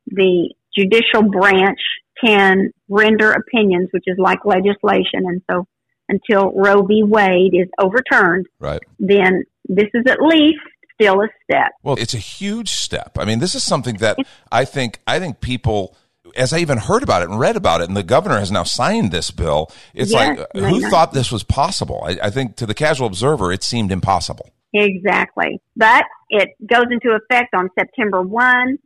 the 0.07 0.55
judicial 0.77 1.23
branch 1.23 1.81
can 2.25 2.71
render 2.89 3.33
opinions, 3.33 3.89
which 3.93 4.05
is 4.07 4.17
like 4.19 4.45
legislation. 4.45 5.25
And 5.27 5.43
so 5.51 5.67
until 6.09 6.53
Roe 6.53 6.83
v. 6.83 7.03
Wade 7.05 7.55
is 7.55 7.69
overturned, 7.79 8.47
right. 8.61 8.81
then 8.99 9.45
this 9.69 9.88
is 9.95 10.05
at 10.07 10.19
least 10.21 10.61
still 11.00 11.21
a 11.21 11.29
step. 11.45 11.73
Well, 11.83 11.97
it's 11.99 12.15
a 12.15 12.19
huge 12.19 12.71
step. 12.71 13.19
I 13.19 13.25
mean, 13.25 13.38
this 13.38 13.55
is 13.55 13.62
something 13.62 13.97
that 13.99 14.19
I 14.50 14.65
think 14.65 15.00
I 15.07 15.19
think 15.19 15.41
people 15.41 15.97
as 16.37 16.53
I 16.53 16.59
even 16.59 16.79
heard 16.79 17.03
about 17.03 17.23
it 17.23 17.31
and 17.31 17.38
read 17.38 17.57
about 17.57 17.81
it, 17.81 17.88
and 17.88 17.97
the 17.97 18.03
governor 18.03 18.38
has 18.38 18.50
now 18.50 18.62
signed 18.62 19.12
this 19.12 19.31
bill, 19.31 19.71
it's 19.95 20.12
Yes, 20.12 20.38
like, 20.38 20.47
who 20.55 20.88
thought 20.91 21.12
this 21.12 21.33
was 21.33 21.43
possible? 21.43 22.03
I, 22.05 22.19
I 22.25 22.31
think 22.31 22.57
to 22.57 22.67
the 22.67 22.75
casual 22.75 23.07
observer, 23.07 23.50
it 23.50 23.62
seemed 23.62 23.91
impossible. 23.91 24.50
Exactly. 24.75 25.61
But 25.77 26.05
it 26.29 26.50
goes 26.65 26.87
into 26.91 27.17
effect 27.17 27.55
on 27.55 27.71
September 27.79 28.23
1 28.23 28.79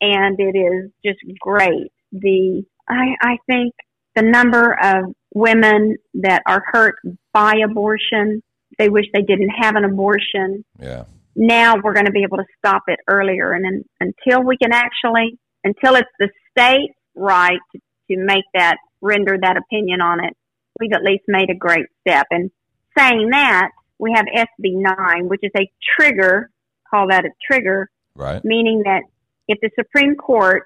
and 0.00 0.40
it 0.40 0.56
is 0.56 0.90
just 1.04 1.18
great. 1.38 1.92
The, 2.12 2.64
I, 2.88 3.14
I 3.20 3.36
think 3.46 3.74
the 4.14 4.22
number 4.22 4.76
of 4.82 5.14
women 5.36 5.96
that 6.14 6.42
are 6.46 6.64
hurt 6.72 6.96
by 7.34 7.56
abortion, 7.62 8.42
they 8.78 8.88
wish 8.88 9.04
they 9.12 9.20
didn't 9.20 9.50
have 9.50 9.76
an 9.76 9.84
abortion. 9.84 10.64
Yeah. 10.80 11.04
Now 11.34 11.74
we're 11.76 11.92
going 11.92 12.06
to 12.06 12.12
be 12.12 12.22
able 12.22 12.38
to 12.38 12.46
stop 12.56 12.84
it 12.86 12.98
earlier. 13.06 13.52
And 13.52 13.62
then, 13.62 13.84
until 14.00 14.42
we 14.42 14.56
can 14.56 14.72
actually, 14.72 15.38
until 15.62 15.94
it's 15.96 16.08
the 16.18 16.30
state 16.50 16.92
right 17.14 17.58
to, 17.72 17.78
to 18.10 18.16
make 18.16 18.44
that, 18.54 18.78
render 19.02 19.36
that 19.38 19.58
opinion 19.58 20.00
on 20.00 20.24
it, 20.24 20.34
we've 20.80 20.94
at 20.94 21.02
least 21.02 21.24
made 21.28 21.50
a 21.50 21.54
great 21.54 21.84
step. 22.00 22.26
And 22.30 22.50
saying 22.96 23.28
that, 23.30 23.68
we 23.98 24.12
have 24.14 24.24
SB 24.24 24.80
9, 24.80 25.28
which 25.28 25.40
is 25.42 25.52
a 25.54 25.70
trigger, 25.98 26.50
call 26.90 27.08
that 27.08 27.26
a 27.26 27.30
trigger, 27.46 27.90
Right. 28.14 28.42
meaning 28.42 28.84
that 28.86 29.02
if 29.48 29.58
the 29.60 29.68
Supreme 29.78 30.14
Court 30.14 30.62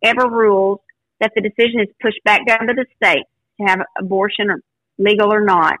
ever 0.00 0.28
rules 0.28 0.78
that 1.18 1.32
the 1.34 1.42
decision 1.42 1.80
is 1.80 1.88
pushed 2.00 2.22
back 2.24 2.46
down 2.46 2.68
to 2.68 2.74
the 2.74 2.86
state 2.94 3.24
to 3.62 3.70
have 3.70 3.80
abortion 3.98 4.50
or 4.50 4.60
legal 4.98 5.32
or 5.32 5.42
not, 5.44 5.78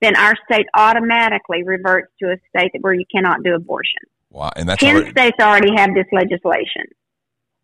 then 0.00 0.16
our 0.16 0.34
state 0.50 0.66
automatically 0.74 1.62
reverts 1.64 2.12
to 2.22 2.26
a 2.30 2.36
state 2.48 2.70
where 2.80 2.94
you 2.94 3.04
cannot 3.12 3.42
do 3.42 3.54
abortion. 3.54 4.00
Wow. 4.30 4.50
And 4.56 4.68
that's 4.68 4.80
Ten 4.82 4.96
already, 4.96 5.10
states 5.10 5.36
already 5.40 5.70
have 5.76 5.94
this 5.94 6.06
legislation. 6.12 6.84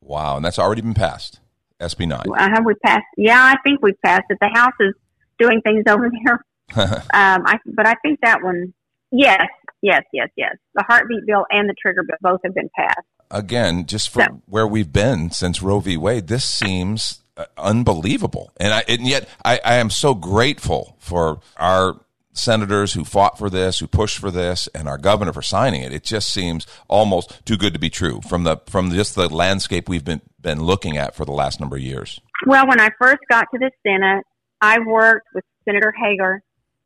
wow. 0.01 0.37
And 0.37 0.45
that's 0.45 0.59
already 0.59 0.83
been 0.83 0.95
passed. 0.95 1.41
SB 1.81 2.09
9. 2.09 2.21
Uh, 2.29 2.49
have 2.49 2.65
we 2.65 2.75
passed? 2.85 3.05
Yeah, 3.17 3.41
I 3.41 3.57
think 3.63 3.83
we've 3.83 4.01
passed 4.05 4.25
it. 4.31 4.39
The 4.41 4.49
House 4.49 4.73
is 4.81 4.95
doing 5.39 5.61
things 5.63 5.85
over 5.89 6.11
there. 6.25 6.45
um, 7.13 7.43
I, 7.47 7.59
but 7.67 7.87
I 7.87 7.95
think 8.03 8.21
that 8.23 8.43
one, 8.43 8.73
yes, 9.11 9.47
yes, 9.83 10.03
yes, 10.13 10.29
yes. 10.37 10.57
The 10.75 10.85
heartbeat 10.89 11.27
bill 11.27 11.45
and 11.51 11.69
the 11.69 11.75
trigger 11.81 12.03
bill 12.03 12.17
both 12.23 12.41
have 12.45 12.55
been 12.55 12.71
passed. 12.77 13.01
Again, 13.31 13.87
just 13.87 14.09
for 14.11 14.23
So- 14.23 14.41
where 14.47 14.67
we've 14.67 14.93
been 14.93 15.31
since 15.31 15.61
Roe 15.63 15.81
v. 15.81 15.97
Wade, 15.97 16.29
this 16.29 16.45
seems 16.45 17.21
Uh, 17.37 17.47
unbelievable. 17.59 18.53
And, 18.59 18.73
I, 18.73 18.85
and 18.87 19.07
yet, 19.07 19.29
I, 19.45 19.61
I 19.65 19.75
am 19.77 19.91
so 19.91 20.15
grateful 20.15 20.97
for 21.01 21.41
our 21.57 22.01
senators 22.33 22.93
who 22.93 23.05
fought 23.05 23.39
for 23.39 23.51
this, 23.51 23.79
who 23.79 23.87
pushed 23.87 24.19
for 24.19 24.31
this, 24.31 24.69
and 24.75 24.89
our 24.89 24.99
governor 24.99 25.33
for 25.33 25.43
signing 25.43 25.83
it. 25.83 25.93
It 25.93 26.05
just 26.05 26.33
seems 26.33 26.67
almost 26.89 27.45
too 27.45 27.57
good 27.57 27.73
to 27.73 27.81
be 27.81 27.91
true 27.91 28.21
from 28.29 28.45
the 28.45 28.59
from 28.67 28.91
just 28.91 29.15
the 29.15 29.29
landscape 29.29 29.89
we've 29.89 30.05
been 30.05 30.21
been 30.41 30.63
looking 30.63 30.97
at 30.97 31.15
for 31.15 31.25
the 31.25 31.33
last 31.33 31.59
number 31.59 31.77
of 31.77 31.83
years. 31.83 32.21
Well, 32.47 32.67
when 32.69 32.81
I 32.81 32.91
first 33.01 33.21
got 33.29 33.47
to 33.53 33.59
the 33.59 33.71
Senate, 33.87 34.25
I 34.61 34.79
worked 34.81 35.29
with 35.35 35.45
Senator 35.65 35.93
Hegar 35.93 36.41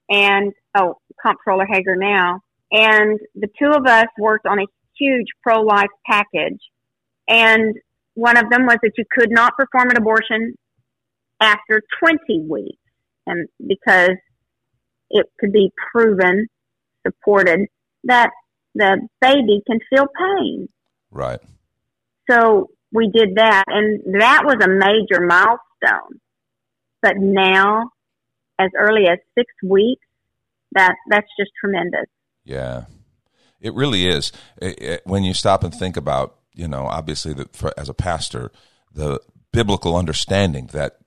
and, 0.09 0.53
oh, 0.75 0.95
Comptroller 1.21 1.67
Hegar 1.67 1.97
now, 1.99 2.41
and 2.71 3.19
the 3.35 3.49
two 3.59 3.71
of 3.71 3.87
us 3.87 4.07
worked 4.19 4.47
on 4.47 4.61
a 4.61 4.67
huge 4.99 5.27
pro-life 5.43 5.91
package. 6.07 6.61
And 7.29 7.77
one 8.19 8.37
of 8.37 8.51
them 8.51 8.67
was 8.67 8.79
that 8.83 8.93
you 8.99 9.05
could 9.17 9.31
not 9.31 9.57
perform 9.57 9.91
an 9.91 9.97
abortion 9.97 10.55
after 11.41 11.81
20 12.01 12.47
weeks. 12.49 12.77
And 13.27 13.49
because 13.65 14.17
it 15.09 15.27
could 15.39 15.53
be 15.53 15.71
proven, 15.93 16.49
supported, 17.07 17.69
that 18.05 18.31
the 18.75 19.07
baby 19.21 19.63
can 19.65 19.79
feel 19.89 20.07
pain. 20.19 20.69
Right. 21.13 21.39
So 22.29 22.71
we 22.93 23.09
did 23.09 23.37
that, 23.37 23.65
and 23.69 24.21
that 24.21 24.43
was 24.45 24.57
a 24.63 24.69
major 24.69 25.25
milestone. 25.25 26.21
But 27.01 27.19
now, 27.19 27.91
as 28.59 28.71
early 28.77 29.07
as 29.09 29.19
six 29.37 29.53
weeks, 29.63 30.05
that 30.73 30.97
that's 31.09 31.29
just 31.39 31.53
tremendous. 31.61 32.07
Yeah, 32.45 32.87
it 33.61 33.75
really 33.75 34.09
is. 34.09 34.33
It- 34.61 34.83
it- 34.83 35.03
when 35.05 35.23
you 35.23 35.35
stop 35.35 35.63
and 35.63 35.73
think 35.73 35.97
about, 35.97 36.38
you 36.59 36.69
know, 36.69 36.87
obviously, 36.87 37.33
that 37.35 37.55
for, 37.55 37.73
as 37.79 37.89
a 37.89 37.95
pastor, 37.95 38.51
the 38.93 39.21
biblical 39.53 39.97
understanding 39.97 40.67
that 40.73 40.99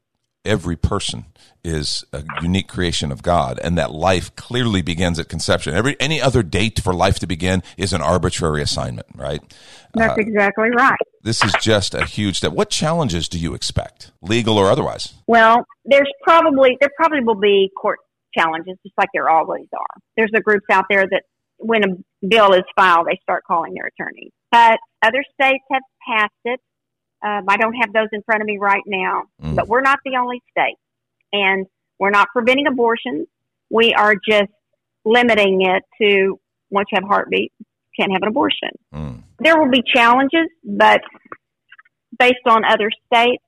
every 0.44 0.76
person 0.76 1.26
is 1.64 2.04
a 2.14 2.24
unique 2.42 2.68
creation 2.68 3.12
of 3.12 3.22
God, 3.22 3.60
and 3.62 3.78
that 3.78 3.92
life 3.92 4.36
clearly 4.36 4.82
begins 4.82 5.20
at 5.20 5.30
conception. 5.30 5.76
Every 5.76 5.96
any 6.00 6.20
other 6.22 6.42
date 6.42 6.80
for 6.80 6.94
life 6.94 7.20
to 7.20 7.28
begin 7.28 7.62
is 7.78 7.94
an 7.94 8.02
arbitrary 8.02 8.62
assignment, 8.62 9.08
right? 9.14 9.42
That's 9.94 10.18
uh, 10.18 10.22
exactly 10.22 10.70
right. 10.70 10.98
This 11.22 11.44
is 11.44 11.54
just 11.62 11.94
a 11.94 12.06
huge 12.06 12.38
step. 12.38 12.54
What 12.54 12.70
challenges 12.70 13.28
do 13.28 13.38
you 13.38 13.54
expect, 13.54 14.12
legal 14.22 14.58
or 14.58 14.72
otherwise? 14.72 15.14
Well, 15.28 15.66
there's 15.86 16.12
probably 16.24 16.78
there 16.80 16.90
probably 16.96 17.24
will 17.24 17.40
be 17.40 17.70
court 17.80 18.00
challenges, 18.36 18.78
just 18.84 18.98
like 18.98 19.10
there 19.14 19.30
always 19.30 19.68
are. 19.74 20.02
There's 20.16 20.32
the 20.32 20.42
groups 20.42 20.66
out 20.72 20.86
there 20.90 21.06
that 21.12 21.24
when 21.58 21.84
a 21.84 22.28
bill 22.28 22.54
is 22.54 22.64
filed, 22.76 23.08
they 23.08 23.20
start 23.22 23.44
calling 23.46 23.74
their 23.76 23.88
attorneys. 23.88 24.32
But 24.52 24.80
other 25.04 25.24
states 25.34 25.64
have 25.72 25.82
passed 26.08 26.34
it. 26.46 26.60
Um, 27.24 27.46
I 27.48 27.58
don't 27.58 27.74
have 27.74 27.94
those 27.94 28.08
in 28.12 28.22
front 28.24 28.42
of 28.42 28.48
me 28.48 28.58
right 28.60 28.84
now, 28.86 29.24
Mm. 29.42 29.56
but 29.56 29.68
we're 29.68 29.82
not 29.82 30.00
the 30.04 30.18
only 30.18 30.42
state, 30.50 30.78
and 31.32 31.66
we're 32.00 32.10
not 32.10 32.30
preventing 32.34 32.68
abortions. 32.68 33.28
We 33.70 33.94
are 33.94 34.16
just 34.16 34.52
limiting 35.06 35.62
it 35.62 35.84
to 36.02 36.40
once 36.72 36.88
you 36.92 36.96
have 36.96 37.04
a 37.04 37.08
heartbeat, 37.08 37.52
can't 38.00 38.12
have 38.12 38.22
an 38.24 38.30
abortion. 38.30 38.70
Mm. 38.94 39.24
There 39.40 39.58
will 39.60 39.70
be 39.70 39.84
challenges, 39.94 40.48
but 40.64 41.02
based 42.18 42.46
on 42.48 42.64
other 42.66 42.90
states, 43.06 43.44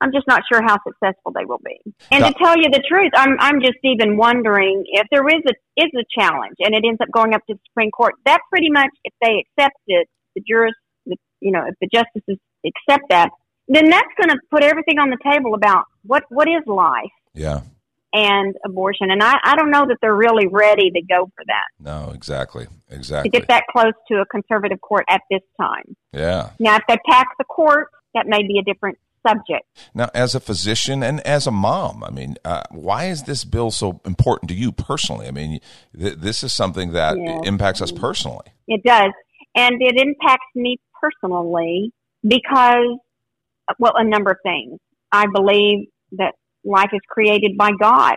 I'm 0.00 0.12
just 0.12 0.26
not 0.26 0.42
sure 0.52 0.62
how 0.62 0.76
successful 0.86 1.32
they 1.34 1.46
will 1.46 1.60
be. 1.64 1.80
And 2.10 2.22
to 2.24 2.32
tell 2.34 2.56
you 2.56 2.68
the 2.70 2.82
truth, 2.86 3.12
I'm 3.16 3.36
I'm 3.40 3.60
just 3.60 3.78
even 3.82 4.18
wondering 4.18 4.84
if 4.88 5.06
there 5.10 5.26
is 5.26 5.42
a 5.48 5.54
is 5.82 5.90
a 5.96 6.04
challenge 6.20 6.56
and 6.60 6.74
it 6.74 6.84
ends 6.86 7.00
up 7.00 7.08
going 7.10 7.32
up 7.34 7.40
to 7.46 7.54
the 7.54 7.60
Supreme 7.70 7.90
Court. 7.90 8.14
That 8.26 8.40
pretty 8.50 8.70
much, 8.70 8.90
if 9.04 9.14
they 9.22 9.42
accept 9.42 9.78
it, 9.86 10.06
the 10.34 10.42
jurist, 10.46 10.76
the, 10.76 10.85
you 11.40 11.52
know, 11.52 11.64
if 11.66 11.74
the 11.80 11.88
justices 11.92 12.38
accept 12.64 13.04
that, 13.10 13.30
then 13.68 13.88
that's 13.90 14.08
going 14.20 14.30
to 14.30 14.38
put 14.50 14.62
everything 14.62 14.98
on 14.98 15.10
the 15.10 15.18
table 15.30 15.54
about 15.54 15.84
what 16.04 16.24
what 16.28 16.48
is 16.48 16.62
life 16.66 17.10
Yeah. 17.34 17.60
and 18.12 18.54
abortion. 18.64 19.10
And 19.10 19.22
I 19.22 19.34
I 19.44 19.56
don't 19.56 19.70
know 19.70 19.86
that 19.86 19.98
they're 20.00 20.14
really 20.14 20.46
ready 20.46 20.90
to 20.90 21.02
go 21.02 21.26
for 21.34 21.44
that 21.46 21.64
No. 21.80 22.12
Exactly. 22.14 22.66
Exactly. 22.90 23.30
To 23.30 23.38
get 23.38 23.48
that 23.48 23.64
close 23.70 23.92
to 24.10 24.20
a 24.20 24.26
conservative 24.26 24.80
court 24.80 25.04
at 25.08 25.20
this 25.30 25.42
time. 25.60 25.96
Yeah. 26.12 26.50
Now, 26.60 26.76
if 26.76 26.82
they 26.88 26.96
pack 27.08 27.28
the 27.38 27.44
court, 27.44 27.88
that 28.14 28.26
may 28.26 28.42
be 28.42 28.58
a 28.58 28.62
different 28.62 28.98
subject. 29.26 29.66
Now, 29.92 30.08
as 30.14 30.36
a 30.36 30.40
physician 30.40 31.02
and 31.02 31.20
as 31.26 31.48
a 31.48 31.50
mom, 31.50 32.04
I 32.04 32.10
mean, 32.10 32.36
uh, 32.44 32.62
why 32.70 33.06
is 33.06 33.24
this 33.24 33.42
bill 33.44 33.72
so 33.72 34.00
important 34.06 34.48
to 34.50 34.54
you 34.54 34.70
personally? 34.70 35.26
I 35.26 35.32
mean, 35.32 35.58
th- 35.98 36.14
this 36.14 36.44
is 36.44 36.52
something 36.52 36.92
that 36.92 37.16
impacts 37.44 37.82
us 37.82 37.90
personally. 37.90 38.46
It 38.68 38.84
does. 38.84 39.10
And 39.56 39.82
it 39.82 39.96
impacts 40.00 40.46
me 40.54 40.78
personally 41.00 41.92
because, 42.26 42.98
well, 43.78 43.92
a 43.96 44.04
number 44.04 44.32
of 44.32 44.38
things. 44.42 44.78
I 45.12 45.26
believe 45.32 45.88
that 46.12 46.34
life 46.64 46.90
is 46.92 47.00
created 47.08 47.56
by 47.56 47.70
God. 47.80 48.16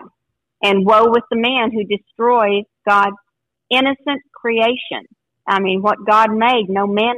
And 0.62 0.84
woe 0.84 1.08
with 1.08 1.24
the 1.30 1.38
man 1.38 1.70
who 1.72 1.84
destroys 1.84 2.64
God's 2.86 3.16
innocent 3.70 4.20
creation. 4.34 5.06
I 5.46 5.60
mean, 5.60 5.80
what 5.80 5.96
God 6.06 6.30
made, 6.32 6.66
no 6.68 6.86
man 6.86 7.14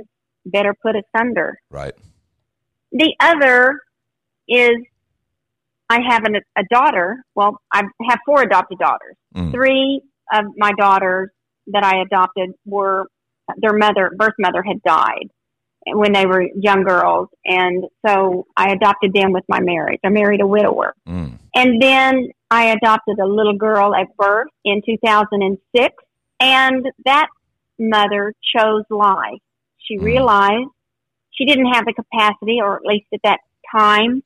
better 0.47 0.75
put 0.81 0.95
asunder. 0.95 1.59
Right. 1.71 1.95
The 2.93 3.15
other 3.19 3.81
is 4.49 4.77
I 5.89 5.99
have 6.09 6.25
an, 6.25 6.37
a 6.57 6.63
daughter. 6.71 7.25
Well, 7.35 7.61
I 7.73 7.83
have 8.09 8.19
four 8.25 8.43
adopted 8.43 8.79
daughters. 8.79 9.17
Mm. 9.37 9.53
Three 9.53 10.03
of 10.33 10.45
my 10.57 10.73
daughters 10.79 11.31
that 11.69 11.85
I 11.85 12.01
adopted 12.01 12.51
were 12.65 13.07
their 13.59 13.77
mother, 13.77 14.11
birth 14.17 14.35
mother 14.39 14.63
had 14.63 14.83
died. 14.83 15.29
When 15.87 16.13
they 16.13 16.27
were 16.27 16.49
young 16.55 16.85
girls. 16.85 17.29
And 17.45 17.85
so 18.07 18.47
I 18.57 18.73
adopted 18.73 19.13
them 19.13 19.33
with 19.33 19.45
my 19.49 19.61
marriage. 19.61 20.01
I 20.05 20.09
married 20.09 20.41
a 20.41 20.47
widower. 20.47 20.95
Mm. 21.09 21.39
And 21.55 21.83
then 21.83 22.29
I 22.51 22.71
adopted 22.71 23.19
a 23.19 23.27
little 23.27 23.57
girl 23.57 23.95
at 23.95 24.17
birth 24.17 24.49
in 24.65 24.83
2006. 24.85 25.95
And 26.41 26.87
that 27.05 27.27
mother 27.79 28.35
chose 28.55 28.85
life. 28.91 29.41
She 29.79 29.99
Mm. 29.99 30.03
realized 30.03 30.71
she 31.31 31.45
didn't 31.47 31.73
have 31.73 31.85
the 31.87 31.95
capacity, 31.95 32.61
or 32.61 32.77
at 32.77 32.83
least 32.85 33.07
at 33.13 33.21
that 33.25 33.41
time, 33.77 34.23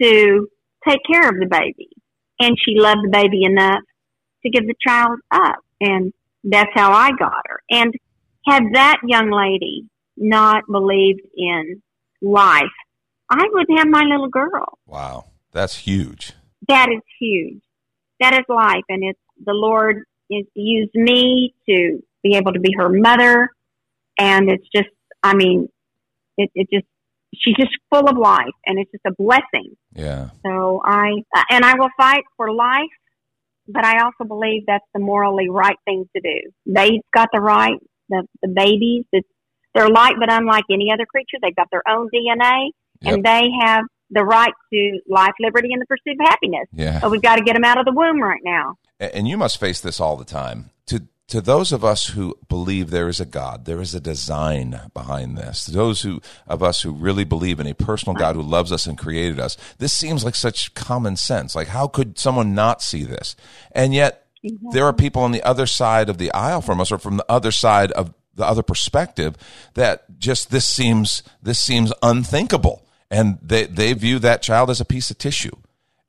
to 0.00 0.48
take 0.86 1.00
care 1.10 1.28
of 1.28 1.36
the 1.38 1.46
baby. 1.46 1.88
And 2.38 2.56
she 2.58 2.78
loved 2.78 3.04
the 3.04 3.10
baby 3.10 3.44
enough 3.44 3.82
to 4.42 4.50
give 4.50 4.66
the 4.66 4.74
child 4.86 5.18
up. 5.30 5.56
And 5.80 6.12
that's 6.44 6.70
how 6.74 6.92
I 6.92 7.10
got 7.18 7.42
her. 7.46 7.62
And 7.70 7.94
had 8.46 8.62
that 8.72 8.98
young 9.04 9.30
lady 9.30 9.84
not 10.20 10.64
believed 10.70 11.22
in 11.36 11.82
life, 12.22 12.62
I 13.28 13.44
wouldn't 13.50 13.78
have 13.78 13.88
my 13.88 14.02
little 14.02 14.28
girl. 14.28 14.78
Wow, 14.86 15.26
that's 15.52 15.76
huge. 15.76 16.32
That 16.68 16.88
is 16.90 17.02
huge. 17.18 17.62
That 18.20 18.34
is 18.34 18.44
life. 18.48 18.84
And 18.88 19.02
it's 19.02 19.18
the 19.44 19.52
Lord 19.52 20.04
is 20.28 20.46
used 20.54 20.94
me 20.94 21.54
to 21.68 22.02
be 22.22 22.36
able 22.36 22.52
to 22.52 22.60
be 22.60 22.72
her 22.76 22.88
mother. 22.88 23.50
And 24.18 24.50
it's 24.50 24.66
just, 24.74 24.90
I 25.22 25.34
mean, 25.34 25.68
it, 26.36 26.50
it 26.54 26.68
just, 26.72 26.86
she's 27.34 27.56
just 27.56 27.70
full 27.92 28.08
of 28.08 28.16
life 28.16 28.54
and 28.66 28.78
it's 28.78 28.90
just 28.90 29.06
a 29.06 29.12
blessing. 29.16 29.76
Yeah, 29.94 30.30
So 30.44 30.82
I, 30.84 31.22
and 31.50 31.64
I 31.64 31.74
will 31.78 31.88
fight 31.96 32.24
for 32.36 32.52
life, 32.52 32.90
but 33.66 33.84
I 33.84 34.04
also 34.04 34.24
believe 34.28 34.64
that's 34.66 34.84
the 34.92 35.00
morally 35.00 35.48
right 35.48 35.76
thing 35.84 36.08
to 36.14 36.20
do. 36.20 36.50
They've 36.66 37.00
got 37.14 37.28
the 37.32 37.40
right, 37.40 37.78
the, 38.08 38.26
the 38.42 38.48
babies, 38.48 39.04
it's, 39.12 39.28
they're 39.74 39.88
like 39.88 40.16
but 40.18 40.30
unlike 40.32 40.64
any 40.70 40.92
other 40.92 41.06
creature. 41.06 41.38
They've 41.42 41.54
got 41.54 41.68
their 41.70 41.82
own 41.88 42.08
DNA 42.14 42.70
Yep. 43.02 43.14
and 43.14 43.24
they 43.24 43.48
have 43.62 43.84
the 44.10 44.24
right 44.24 44.52
to 44.72 45.00
life, 45.08 45.32
liberty, 45.40 45.68
and 45.72 45.80
the 45.80 45.86
pursuit 45.86 46.20
of 46.20 46.26
happiness. 46.28 46.66
yeah. 46.72 47.00
But 47.00 47.10
we've 47.10 47.22
got 47.22 47.36
to 47.36 47.44
get 47.44 47.54
them 47.54 47.64
out 47.64 47.78
of 47.78 47.84
the 47.84 47.92
womb 47.92 48.22
right 48.22 48.40
now. 48.44 48.76
And 48.98 49.26
you 49.26 49.38
must 49.38 49.58
face 49.58 49.80
this 49.80 50.00
all 50.00 50.16
the 50.16 50.24
time. 50.24 50.70
To 50.86 51.02
to 51.28 51.40
those 51.40 51.70
of 51.72 51.84
us 51.84 52.08
who 52.08 52.36
believe 52.48 52.90
there 52.90 53.08
is 53.08 53.20
a 53.20 53.24
God, 53.24 53.64
there 53.64 53.80
is 53.80 53.94
a 53.94 54.00
design 54.00 54.80
behind 54.92 55.38
this. 55.38 55.64
To 55.66 55.70
those 55.70 56.02
who 56.02 56.20
of 56.46 56.62
us 56.62 56.82
who 56.82 56.90
really 56.92 57.24
believe 57.24 57.60
in 57.60 57.68
a 57.68 57.74
personal 57.74 58.16
God 58.16 58.34
who 58.34 58.42
loves 58.42 58.72
us 58.72 58.86
and 58.86 58.98
created 58.98 59.38
us, 59.38 59.56
this 59.78 59.92
seems 59.92 60.24
like 60.24 60.34
such 60.34 60.74
common 60.74 61.16
sense. 61.16 61.54
Like 61.54 61.68
how 61.68 61.86
could 61.86 62.18
someone 62.18 62.54
not 62.54 62.82
see 62.82 63.04
this? 63.04 63.36
And 63.72 63.94
yet 63.94 64.26
mm-hmm. 64.44 64.70
there 64.72 64.84
are 64.84 64.92
people 64.92 65.22
on 65.22 65.32
the 65.32 65.42
other 65.44 65.66
side 65.66 66.08
of 66.08 66.18
the 66.18 66.32
aisle 66.32 66.60
from 66.60 66.80
us 66.80 66.90
or 66.90 66.98
from 66.98 67.16
the 67.16 67.26
other 67.28 67.52
side 67.52 67.92
of 67.92 68.12
the 68.34 68.44
other 68.44 68.62
perspective 68.62 69.36
that 69.74 70.18
just 70.18 70.50
this 70.50 70.66
seems 70.66 71.22
this 71.42 71.58
seems 71.58 71.92
unthinkable. 72.02 72.84
And 73.10 73.38
they, 73.42 73.66
they 73.66 73.92
view 73.92 74.20
that 74.20 74.40
child 74.40 74.70
as 74.70 74.80
a 74.80 74.84
piece 74.84 75.10
of 75.10 75.18
tissue. 75.18 75.56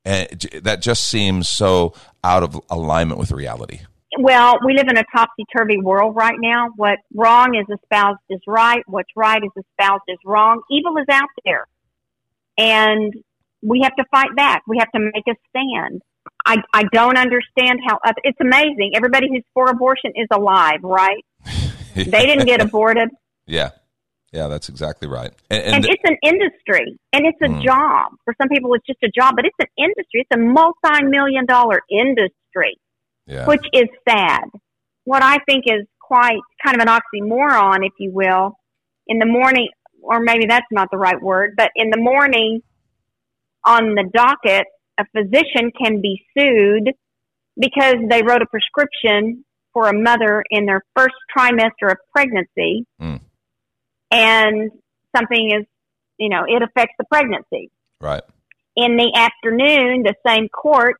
And 0.04 0.28
that 0.62 0.82
just 0.82 1.08
seems 1.08 1.48
so 1.48 1.94
out 2.22 2.42
of 2.42 2.60
alignment 2.70 3.18
with 3.18 3.32
reality. 3.32 3.80
Well, 4.18 4.58
we 4.64 4.74
live 4.74 4.88
in 4.88 4.98
a 4.98 5.04
topsy 5.14 5.44
turvy 5.56 5.78
world 5.80 6.14
right 6.14 6.36
now. 6.38 6.68
what 6.76 6.98
wrong 7.14 7.54
is 7.54 7.66
espoused 7.74 8.20
is 8.28 8.40
right. 8.46 8.82
What's 8.86 9.08
right 9.16 9.42
is 9.42 9.50
espoused 9.56 10.02
is 10.08 10.18
wrong. 10.24 10.62
Evil 10.70 10.96
is 10.98 11.06
out 11.10 11.28
there. 11.44 11.66
And 12.58 13.14
we 13.62 13.80
have 13.82 13.96
to 13.96 14.04
fight 14.10 14.36
back. 14.36 14.62
We 14.68 14.78
have 14.78 14.90
to 14.92 15.00
make 15.00 15.24
a 15.28 15.34
stand. 15.48 16.02
I, 16.44 16.56
I 16.74 16.84
don't 16.92 17.16
understand 17.16 17.80
how 17.86 17.98
it's 18.22 18.38
amazing. 18.40 18.92
Everybody 18.94 19.28
who's 19.28 19.44
for 19.54 19.70
abortion 19.70 20.12
is 20.14 20.28
alive, 20.32 20.80
right? 20.82 21.24
They 22.12 22.26
didn't 22.26 22.46
get 22.46 22.60
aborted. 22.60 23.08
Yeah. 23.46 23.70
Yeah, 24.32 24.48
that's 24.48 24.70
exactly 24.70 25.08
right. 25.08 25.30
And, 25.50 25.62
and, 25.62 25.74
And 25.76 25.84
it's 25.84 26.02
an 26.04 26.16
industry 26.22 26.98
and 27.12 27.26
it's 27.26 27.38
a 27.42 27.48
Mm. 27.48 27.62
job. 27.64 28.12
For 28.24 28.34
some 28.40 28.48
people, 28.48 28.72
it's 28.74 28.86
just 28.86 29.02
a 29.02 29.10
job, 29.10 29.34
but 29.36 29.44
it's 29.44 29.56
an 29.60 29.66
industry. 29.76 30.24
It's 30.26 30.30
a 30.34 30.38
multi 30.38 31.04
million 31.04 31.44
dollar 31.46 31.82
industry. 31.90 32.78
yeah. 33.26 33.46
which 33.46 33.64
is 33.72 33.88
sad. 34.08 34.44
What 35.04 35.22
I 35.22 35.38
think 35.46 35.64
is 35.66 35.86
quite 36.00 36.40
kind 36.64 36.80
of 36.80 36.86
an 36.86 36.88
oxymoron, 36.88 37.86
if 37.86 37.92
you 37.98 38.10
will, 38.10 38.56
in 39.06 39.18
the 39.18 39.26
morning, 39.26 39.68
or 40.02 40.18
maybe 40.20 40.46
that's 40.46 40.66
not 40.72 40.88
the 40.90 40.96
right 40.98 41.20
word, 41.20 41.54
but 41.56 41.70
in 41.76 41.90
the 41.90 41.98
morning 41.98 42.60
on 43.64 43.94
the 43.94 44.04
docket, 44.12 44.66
a 44.98 45.04
physician 45.14 45.70
can 45.80 46.00
be 46.00 46.24
sued 46.36 46.92
because 47.58 47.96
they 48.10 48.22
wrote 48.22 48.42
a 48.42 48.46
prescription 48.46 49.44
for 49.72 49.88
a 49.88 49.92
mother 49.92 50.42
in 50.50 50.66
their 50.66 50.82
first 50.96 51.14
trimester 51.36 51.90
of 51.90 51.96
pregnancy 52.14 52.86
Mm. 53.00 53.20
and 54.10 54.70
something 55.16 55.50
is, 55.52 55.66
you 56.18 56.28
know, 56.28 56.44
it 56.46 56.62
affects 56.62 56.94
the 56.98 57.04
pregnancy 57.04 57.70
right. 58.00 58.22
in 58.76 58.96
the 58.96 59.12
afternoon, 59.14 60.02
the 60.02 60.14
same 60.26 60.48
court 60.48 60.96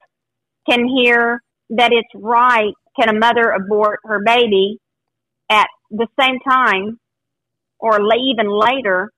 can 0.69 0.87
hear 0.87 1.43
that 1.71 1.93
it's 1.93 2.09
right. 2.15 2.75
Can 2.99 3.09
a 3.09 3.19
mother 3.19 3.51
abort 3.51 4.01
her 4.05 4.21
baby 4.25 4.79
at 5.51 5.69
the 5.91 6.07
same 6.21 6.39
time 6.49 6.99
or 7.79 7.99
even 8.15 8.49
later? 8.51 9.11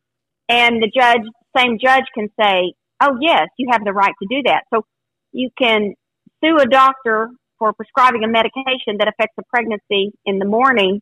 And 0.48 0.82
the 0.82 0.90
judge, 0.94 1.22
same 1.56 1.78
judge 1.82 2.04
can 2.14 2.28
say, 2.38 2.74
oh, 3.00 3.18
yes, 3.20 3.48
you 3.58 3.68
have 3.70 3.84
the 3.84 3.92
right 3.92 4.12
to 4.22 4.28
do 4.28 4.42
that. 4.46 4.64
So 4.72 4.84
you 5.32 5.50
can 5.58 5.94
sue 6.42 6.56
a 6.58 6.66
doctor 6.66 7.30
for 7.58 7.72
prescribing 7.72 8.24
a 8.24 8.28
medication 8.28 8.98
that 8.98 9.08
affects 9.08 9.34
a 9.38 9.42
pregnancy 9.44 10.12
in 10.24 10.38
the 10.38 10.44
morning. 10.44 11.00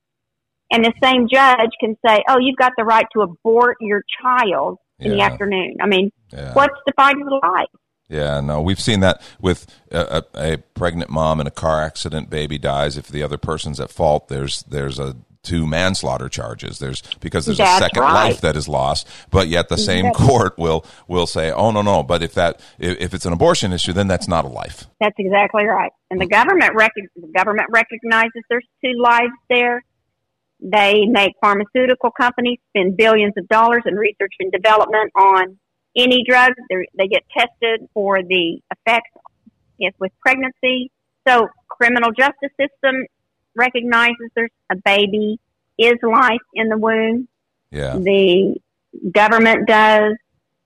And 0.71 0.85
the 0.85 0.93
same 1.03 1.29
judge 1.31 1.71
can 1.81 1.97
say, 2.07 2.23
oh, 2.29 2.39
you've 2.39 2.57
got 2.57 2.73
the 2.79 2.85
right 2.85 3.05
to 3.15 3.21
abort 3.21 3.77
your 3.81 4.03
child 4.23 4.79
in 4.99 5.13
the 5.13 5.21
afternoon. 5.21 5.77
I 5.81 5.87
mean, 5.87 6.11
Yeah. 6.33 6.55
what's 6.55 6.75
defined 6.87 7.21
as 7.21 7.29
life? 7.43 7.69
Yeah, 8.09 8.41
no, 8.41 8.61
we've 8.61 8.81
seen 8.81 9.01
that 9.01 9.23
with 9.41 9.67
a, 9.91 10.23
a, 10.35 10.53
a 10.55 10.57
pregnant 10.75 11.11
mom 11.11 11.41
in 11.41 11.47
a 11.47 11.51
car 11.51 11.83
accident, 11.83 12.31
baby 12.31 12.59
dies. 12.59 12.97
If 12.97 13.09
the 13.09 13.23
other 13.23 13.39
person's 13.39 13.81
at 13.81 13.91
fault, 13.91 14.29
there's 14.29 14.63
there's 14.65 14.99
a 14.99 15.17
two 15.43 15.67
manslaughter 15.67 16.29
charges. 16.29 16.79
There's 16.79 17.03
because 17.21 17.47
there's 17.47 17.61
a 17.61 17.67
second 17.79 18.03
right. 18.03 18.29
life 18.29 18.41
that 18.43 18.57
is 18.57 18.69
lost, 18.69 19.09
but 19.31 19.49
yet 19.49 19.69
the 19.69 19.77
same 19.77 20.07
Exactly. 20.07 20.27
court 20.27 20.59
will 20.59 20.85
will 21.09 21.27
say, 21.27 21.51
"Oh 21.51 21.71
no, 21.71 21.83
no." 21.83 22.03
But 22.03 22.23
if 22.23 22.35
that 22.35 22.61
if, 22.79 22.99
if 23.01 23.15
it's 23.15 23.27
an 23.27 23.33
abortion 23.33 23.73
issue, 23.73 23.93
then 23.93 24.07
that's 24.07 24.29
not 24.29 24.45
a 24.45 24.49
life. 24.49 24.87
That's 25.01 25.17
exactly 25.19 25.65
right. 25.67 25.93
And 26.11 26.21
the 26.21 26.27
government 26.27 26.75
rec- 26.75 26.93
the 27.17 27.33
government 27.35 27.69
recognizes 27.71 28.43
there's 28.49 28.67
two 28.85 28.95
lives 29.01 29.33
there. 29.51 29.85
They 30.61 31.07
make 31.07 31.33
pharmaceutical 31.41 32.13
companies 32.13 32.59
spend 32.71 32.97
billions 32.97 33.35
of 33.37 33.49
dollars 33.49 33.83
in 33.85 33.97
research 33.97 34.35
and 34.39 34.53
development 34.53 35.11
on 35.17 35.59
any 35.97 36.25
drug. 36.27 36.53
They're, 36.71 36.87
they 36.97 37.09
get 37.09 37.25
tested 37.37 37.89
for 37.93 38.23
the 38.23 38.61
effects 38.71 39.11
if 39.79 39.95
with 39.99 40.13
pregnancy. 40.21 40.93
So 41.27 41.49
criminal 41.69 42.11
justice 42.13 42.51
system 42.59 43.07
recognizes 43.55 44.31
there's 44.35 44.51
a 44.71 44.77
baby 44.85 45.39
is 45.79 45.95
life 46.03 46.41
in 46.55 46.69
the 46.69 46.79
womb. 46.79 47.29
Yeah, 47.71 47.97
The 47.97 48.57
government 49.13 49.67
does, 49.67 50.15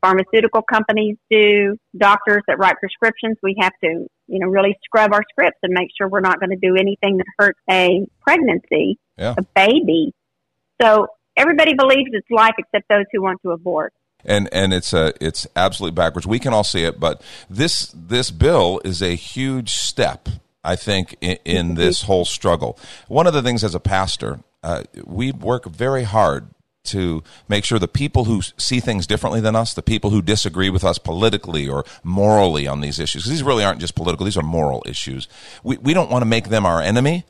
pharmaceutical 0.01 0.63
companies 0.63 1.17
do, 1.31 1.77
doctors 1.97 2.43
that 2.49 2.59
write 2.59 2.77
prescriptions. 2.81 3.37
We 3.43 3.57
have 3.61 3.73
to, 3.83 4.07
you 4.27 4.39
know, 4.41 4.47
really 4.49 4.77
scrub 4.85 5.13
our 5.13 5.23
scripts 5.31 5.59
and 5.63 5.73
make 5.73 5.89
sure 5.97 6.09
we're 6.09 6.21
not 6.21 6.41
going 6.41 6.51
to 6.51 6.57
do 6.57 6.75
anything 6.77 7.19
that 7.19 7.27
hurts 7.39 7.59
a 7.71 8.07
pregnancy, 8.23 8.99
Yeah. 9.17 9.35
a 9.39 9.43
baby. 9.55 10.13
So 10.83 11.07
everybody 11.37 11.75
believes 11.75 12.11
it's 12.13 12.31
life 12.31 12.55
except 12.59 12.89
those 12.89 13.05
who 13.13 13.23
want 13.23 13.41
to 13.43 13.53
abort. 13.53 13.93
and 14.25 14.49
and 14.53 14.75
it's 14.75 14.93
a 14.93 15.13
it's 15.21 15.47
absolutely 15.55 15.95
backwards. 15.95 16.27
We 16.27 16.39
can 16.41 16.53
all 16.53 16.65
see 16.65 16.83
it, 16.85 16.99
but 16.99 17.23
this 17.49 17.93
this 17.95 18.31
bill 18.33 18.81
is 18.85 19.01
a 19.03 19.15
huge 19.15 19.71
step, 19.75 20.29
I 20.67 20.77
think, 20.77 21.17
in, 21.21 21.39
in 21.45 21.75
this 21.75 22.03
whole 22.03 22.25
struggle. 22.25 22.79
One 23.09 23.27
of 23.27 23.33
the 23.33 23.43
things 23.43 23.63
as 23.63 23.75
a 23.75 23.81
pastor, 23.81 24.41
uh, 24.63 24.83
we 25.05 25.33
work 25.33 25.67
very 25.67 26.03
hard 26.03 26.49
to 26.87 27.23
make 27.49 27.65
sure 27.65 27.79
the 27.79 27.89
people 27.89 28.25
who 28.25 28.43
see 28.57 28.81
things 28.81 29.07
differently 29.07 29.41
than 29.41 29.57
us, 29.57 29.75
the 29.75 29.83
people 29.83 30.11
who 30.11 30.23
disagree 30.23 30.71
with 30.71 30.85
us 30.85 30.99
politically 30.99 31.69
or 31.69 31.85
morally 32.03 32.67
on 32.67 32.81
these 32.81 32.99
issues, 32.99 33.25
these 33.25 33.43
really 33.43 33.65
aren't 33.65 33.81
just 33.81 33.95
political; 33.95 34.25
these 34.25 34.37
are 34.37 34.43
moral 34.43 34.83
issues. 34.87 35.29
We 35.63 35.77
we 35.79 35.95
don't 35.95 36.11
want 36.11 36.23
to 36.23 36.27
make 36.27 36.49
them 36.49 36.67
our 36.67 36.81
enemy, 36.81 37.25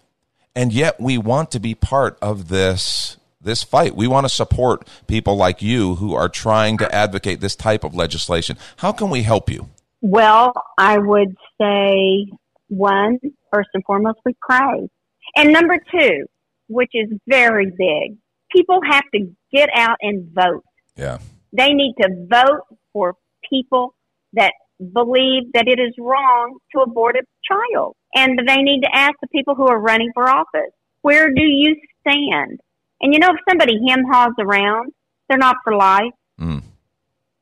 and 0.55 0.73
yet 0.73 1.01
we 1.01 1.19
want 1.19 1.51
to 1.53 1.61
be 1.61 1.75
part 1.75 2.19
of 2.23 2.49
this 2.49 3.17
this 3.41 3.63
fight. 3.63 3.95
We 3.95 4.09
want 4.09 4.25
to 4.25 4.31
support 4.31 4.89
people 5.07 5.37
like 5.37 5.63
you 5.63 5.97
who 5.97 6.15
are 6.15 6.29
trying 6.29 6.79
to 6.79 6.95
advocate 6.95 7.41
this 7.41 7.57
type 7.57 7.85
of 7.85 7.95
legislation. 7.95 8.57
How 8.79 8.93
can 8.93 9.11
we 9.11 9.23
help 9.23 9.51
you? 9.51 9.69
Well, 10.03 10.53
I 10.79 10.99
would 10.99 11.37
say 11.61 12.27
one, 12.69 13.19
first 13.53 13.69
and 13.75 13.85
foremost, 13.85 14.19
we 14.25 14.35
pray. 14.41 14.89
And 15.37 15.53
number 15.53 15.77
two, 15.91 16.27
which 16.69 16.91
is 16.95 17.11
very 17.27 17.67
big, 17.67 18.19
people 18.51 18.81
have 18.91 19.05
to 19.15 19.31
get 19.53 19.69
out 19.75 19.97
and 20.01 20.29
vote. 20.33 20.65
Yeah. 20.97 21.19
They 21.53 21.73
need 21.73 21.95
to 22.01 22.27
vote 22.29 22.63
for 22.93 23.15
people 23.49 23.95
that 24.33 24.53
believe 24.93 25.53
that 25.55 25.69
it 25.69 25.79
is 25.79 25.95
wrong 25.99 26.59
to 26.75 26.83
abort 26.83 27.17
a 27.17 27.23
child. 27.49 27.97
And 28.15 28.39
they 28.47 28.63
need 28.63 28.83
to 28.83 28.91
ask 28.93 29.15
the 29.21 29.29
people 29.29 29.55
who 29.55 29.67
are 29.67 29.79
running 29.79 30.11
for 30.15 30.29
office, 30.29 30.73
where 31.03 31.33
do 31.33 31.43
you 31.43 31.77
stand? 32.01 32.61
And 33.01 33.13
you 33.13 33.19
know, 33.21 33.31
if 33.31 33.37
somebody 33.49 33.75
hem 33.89 34.05
haws 34.11 34.35
around 34.39 34.93
They're 35.29 35.39
not 35.39 35.57
for 35.65 35.75
life. 35.75 36.13
Mm. 36.41 36.63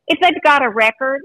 If 0.07 0.19
they've 0.21 0.43
got 0.43 0.63
a 0.63 0.69
record, 0.69 1.23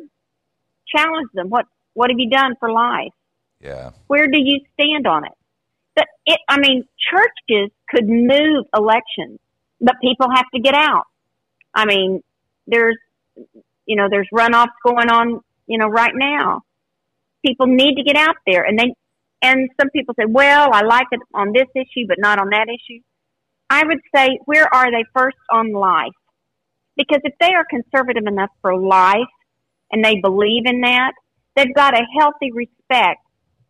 challenge 0.95 1.29
them. 1.33 1.49
What 1.49 1.65
what 1.93 2.09
have 2.09 2.19
you 2.19 2.29
done 2.29 2.55
for 2.59 2.71
life? 2.71 3.13
Yeah. 3.59 3.91
Where 4.07 4.27
do 4.27 4.39
you 4.39 4.61
stand 4.73 5.07
on 5.07 5.25
it? 5.25 5.33
But 5.95 6.05
it, 6.25 6.39
I 6.47 6.59
mean, 6.59 6.85
churches 7.11 7.71
could 7.89 8.07
move 8.07 8.65
elections, 8.75 9.39
but 9.81 9.95
people 10.01 10.27
have 10.33 10.45
to 10.53 10.61
get 10.61 10.73
out. 10.73 11.03
I 11.73 11.85
mean, 11.85 12.23
there's, 12.67 12.97
you 13.85 13.95
know, 13.95 14.07
there's 14.09 14.27
runoffs 14.33 14.67
going 14.85 15.09
on, 15.09 15.41
you 15.67 15.77
know, 15.77 15.87
right 15.87 16.13
now. 16.13 16.61
People 17.45 17.67
need 17.67 17.95
to 17.95 18.03
get 18.03 18.15
out 18.15 18.35
there 18.45 18.63
and 18.63 18.77
they, 18.77 18.93
and 19.41 19.69
some 19.79 19.89
people 19.91 20.13
say, 20.19 20.25
well, 20.27 20.69
I 20.73 20.81
like 20.81 21.07
it 21.11 21.21
on 21.33 21.53
this 21.53 21.67
issue, 21.73 22.05
but 22.07 22.17
not 22.19 22.39
on 22.39 22.49
that 22.49 22.67
issue. 22.67 23.01
I 23.69 23.83
would 23.85 23.99
say, 24.13 24.39
where 24.45 24.73
are 24.73 24.91
they 24.91 25.05
first 25.13 25.37
on 25.49 25.71
life? 25.71 26.11
Because 26.97 27.21
if 27.23 27.33
they 27.39 27.53
are 27.53 27.65
conservative 27.69 28.25
enough 28.25 28.49
for 28.61 28.77
life 28.77 29.19
and 29.91 30.03
they 30.03 30.19
believe 30.21 30.63
in 30.65 30.81
that, 30.81 31.13
they've 31.55 31.73
got 31.73 31.93
a 31.93 32.05
healthy 32.19 32.51
respect 32.51 33.21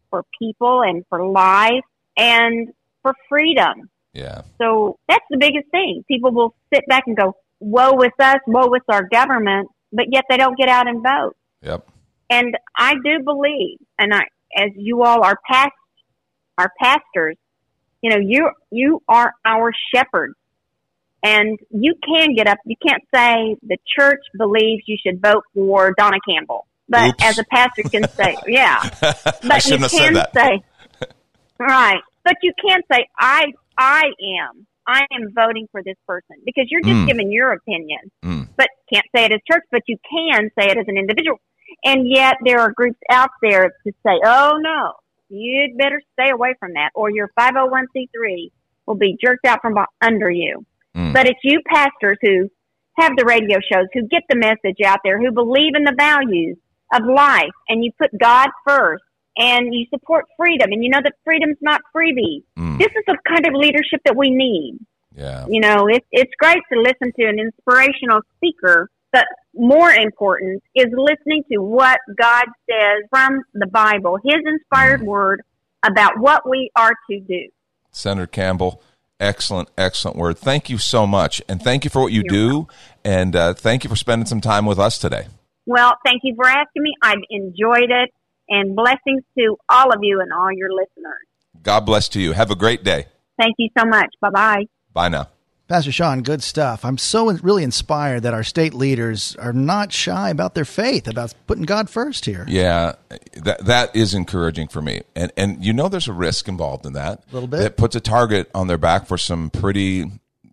for 0.10 0.24
people 0.40 0.82
and 0.82 1.04
for 1.10 1.26
life 1.26 1.84
and 2.18 2.70
for 3.02 3.14
freedom. 3.28 3.90
Yeah. 4.14 4.42
So 4.60 4.98
that's 5.08 5.26
the 5.30 5.38
biggest 5.38 5.70
thing. 5.72 6.04
People 6.08 6.32
will 6.32 6.56
sit 6.74 6.86
back 6.88 7.04
and 7.08 7.16
go, 7.16 7.36
woe 7.60 7.94
with 7.94 8.14
us, 8.20 8.38
woe 8.48 8.68
with 8.70 8.84
our 8.90 9.08
government, 9.08 9.70
but 9.92 10.06
yet 10.12 10.26
they 10.30 10.38
don't 10.38 10.58
get 10.58 10.70
out 10.70 10.88
and 10.88 11.04
vote. 11.04 11.36
Yep. 11.62 11.88
And 12.30 12.58
I 12.76 12.96
do 13.04 13.24
believe, 13.24 13.80
and 13.98 14.14
I, 14.14 14.22
as 14.56 14.70
you 14.76 15.04
all 15.04 15.24
are 15.24 15.38
past, 15.50 15.72
are 16.58 16.72
pastors, 16.82 17.38
you 18.02 18.10
know, 18.10 18.18
you, 18.18 18.50
you 18.72 19.02
are 19.08 19.34
our 19.46 19.72
shepherds. 19.94 20.36
And 21.22 21.60
you 21.70 21.96
can 22.06 22.34
get 22.34 22.48
up, 22.48 22.60
you 22.66 22.76
can't 22.86 23.04
say 23.14 23.58
the 23.62 23.78
church 23.98 24.22
believes 24.38 24.84
you 24.86 24.98
should 25.06 25.22
vote 25.22 25.44
for 25.54 25.94
Donna 25.98 26.18
Campbell. 26.28 26.66
But 26.90 27.10
Oops. 27.10 27.24
as 27.24 27.38
a 27.38 27.44
pastor 27.46 27.84
can 27.84 28.08
say, 28.10 28.36
yeah. 28.48 28.80
But 29.00 29.44
I 29.44 29.56
you 29.56 29.62
shouldn't 29.62 29.82
have 29.84 29.92
said 29.92 30.06
can 30.06 30.14
that. 30.16 30.34
say, 30.34 30.64
right. 31.60 32.02
But 32.24 32.36
you 32.42 32.52
can 32.64 32.82
say, 32.92 33.06
I, 33.20 33.46
I 33.78 34.06
am, 34.40 34.66
I 34.88 35.02
am 35.14 35.32
voting 35.34 35.68
for 35.72 35.82
this 35.84 35.96
person 36.08 36.36
because 36.46 36.66
you're 36.70 36.82
just 36.82 36.94
Mm. 36.96 37.08
giving 37.08 37.32
your 37.32 37.52
opinion. 37.54 38.00
Mm. 38.26 38.48
But 38.58 38.68
can't 38.92 39.06
say 39.16 39.26
it 39.26 39.32
as 39.32 39.40
church, 39.50 39.64
but 39.72 39.84
you 39.88 39.98
can 40.10 40.50
say 40.60 40.68
it 40.70 40.78
as 40.78 40.86
an 40.88 40.98
individual. 40.98 41.40
And 41.86 42.10
yet 42.10 42.38
there 42.44 42.60
are 42.60 42.72
groups 42.72 43.00
out 43.10 43.30
there 43.42 43.70
to 43.86 43.92
say, 44.06 44.20
oh 44.26 44.54
no, 44.60 44.94
you'd 45.30 45.78
better 45.78 46.02
stay 46.14 46.32
away 46.32 46.56
from 46.60 46.74
that 46.74 46.90
or 46.96 47.10
your 47.12 47.30
501c3 47.40 48.52
will 48.86 48.96
be 48.96 49.16
jerked 49.24 49.46
out 49.46 49.62
from 49.62 49.76
under 50.02 50.30
you. 50.32 50.66
Mm. 50.98 51.14
But 51.14 51.28
it's 51.28 51.40
you 51.44 51.60
pastors 51.72 52.18
who 52.22 52.50
have 52.98 53.12
the 53.16 53.26
radio 53.26 53.60
shows, 53.72 53.86
who 53.94 54.08
get 54.08 54.24
the 54.30 54.36
message 54.36 54.78
out 54.86 55.00
there, 55.04 55.20
who 55.20 55.32
believe 55.32 55.74
in 55.76 55.84
the 55.84 55.94
values 55.98 56.58
of 56.94 57.04
life, 57.06 57.52
and 57.68 57.84
you 57.84 57.92
put 58.00 58.18
God 58.18 58.50
first, 58.66 59.04
and 59.38 59.74
you 59.74 59.86
support 59.90 60.26
freedom, 60.38 60.72
and 60.72 60.84
you 60.84 60.90
know 60.90 61.02
that 61.04 61.14
freedom's 61.24 61.58
not 61.62 61.82
freebie. 61.96 62.44
Mm. 62.58 62.78
This 62.78 62.90
is 62.90 63.04
the 63.08 63.18
kind 63.28 63.46
of 63.48 63.54
leadership 63.54 64.02
that 64.06 64.16
we 64.16 64.30
need. 64.30 64.80
Yeah. 65.16 65.46
You 65.48 65.60
know, 65.60 65.88
it's 65.88 66.06
it's 66.12 66.32
great 66.40 66.62
to 66.72 66.80
listen 66.80 67.12
to 67.20 67.26
an 67.28 67.40
inspirational 67.40 68.22
speaker, 68.38 68.90
but 69.12 69.26
more 69.56 69.92
important 69.92 70.64
is 70.76 70.88
listening 70.92 71.44
to 71.52 71.58
what 71.60 72.00
God 72.18 72.46
says 72.70 73.04
from 73.10 73.42
the 73.54 73.68
Bible, 73.68 74.18
His 74.24 74.42
inspired 74.46 75.02
word 75.02 75.42
about 75.84 76.20
what 76.20 76.48
we 76.50 76.70
are 76.76 76.94
to 77.10 77.20
do. 77.20 77.50
Senator 77.92 78.28
Campbell, 78.28 78.82
excellent, 79.20 79.70
excellent 79.78 80.18
word. 80.18 80.38
Thank 80.38 80.70
you 80.70 80.78
so 80.78 81.08
much. 81.08 81.42
And 81.50 81.62
thank 81.62 81.84
you 81.84 81.90
for 81.90 82.02
what 82.02 82.12
you 82.12 82.24
do. 82.24 82.68
And 83.04 83.36
uh, 83.36 83.54
thank 83.54 83.84
you 83.84 83.90
for 83.90 83.96
spending 83.96 84.26
some 84.26 84.42
time 84.42 84.66
with 84.66 84.80
us 84.80 84.98
today. 84.98 85.28
Well, 85.70 85.94
thank 86.04 86.22
you 86.24 86.34
for 86.36 86.48
asking 86.48 86.82
me. 86.82 86.96
I've 87.04 87.20
enjoyed 87.30 87.92
it, 87.92 88.10
and 88.50 88.76
blessings 88.76 89.22
to 89.38 89.56
all 89.70 89.94
of 89.94 90.00
you 90.02 90.20
and 90.20 90.34
all 90.34 90.52
your 90.52 90.72
listeners. 90.72 91.28
God 91.62 91.82
bless 91.82 92.10
to 92.10 92.20
you. 92.20 92.32
Have 92.32 92.50
a 92.50 92.56
great 92.56 92.84
day. 92.84 93.06
Thank 93.40 93.54
you 93.60 93.70
so 93.78 93.86
much. 93.86 94.08
Bye 94.20 94.32
bye. 94.32 94.66
Bye 94.94 95.10
now. 95.10 95.30
Pastor 95.68 95.92
Sean, 95.92 96.24
good 96.24 96.42
stuff. 96.42 96.84
I'm 96.84 96.98
so 96.98 97.32
really 97.32 97.64
inspired 97.64 98.24
that 98.24 98.34
our 98.34 98.44
state 98.44 98.74
leaders 98.74 99.36
are 99.36 99.54
not 99.54 99.94
shy 99.94 100.32
about 100.32 100.56
their 100.56 100.66
faith, 100.66 101.08
about 101.08 101.36
putting 101.46 101.66
God 101.66 101.88
first 101.88 102.26
here. 102.26 102.46
Yeah, 102.48 102.94
that 103.34 103.64
that 103.66 103.96
is 103.96 104.16
encouraging 104.16 104.70
for 104.70 104.82
me. 104.82 105.02
And 105.16 105.32
and 105.38 105.64
you 105.64 105.72
know 105.72 105.88
there's 105.88 106.08
a 106.08 106.14
risk 106.14 106.48
involved 106.48 106.88
in 106.88 106.94
that. 106.94 107.24
A 107.30 107.34
little 107.36 107.48
bit. 107.48 107.60
That 107.60 107.78
puts 107.78 107.96
a 107.96 108.00
target 108.00 108.50
on 108.56 108.66
their 108.66 108.80
back 108.80 109.06
for 109.06 109.20
some 109.20 109.52
pretty 109.52 110.06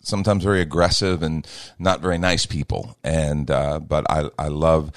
sometimes 0.06 0.44
very 0.44 0.60
aggressive 0.60 1.22
and 1.22 1.46
not 1.78 2.00
very 2.00 2.18
nice 2.18 2.46
people. 2.46 2.96
And 3.04 3.50
uh, 3.50 3.80
but 3.80 4.10
I 4.10 4.30
I 4.38 4.48
love 4.48 4.92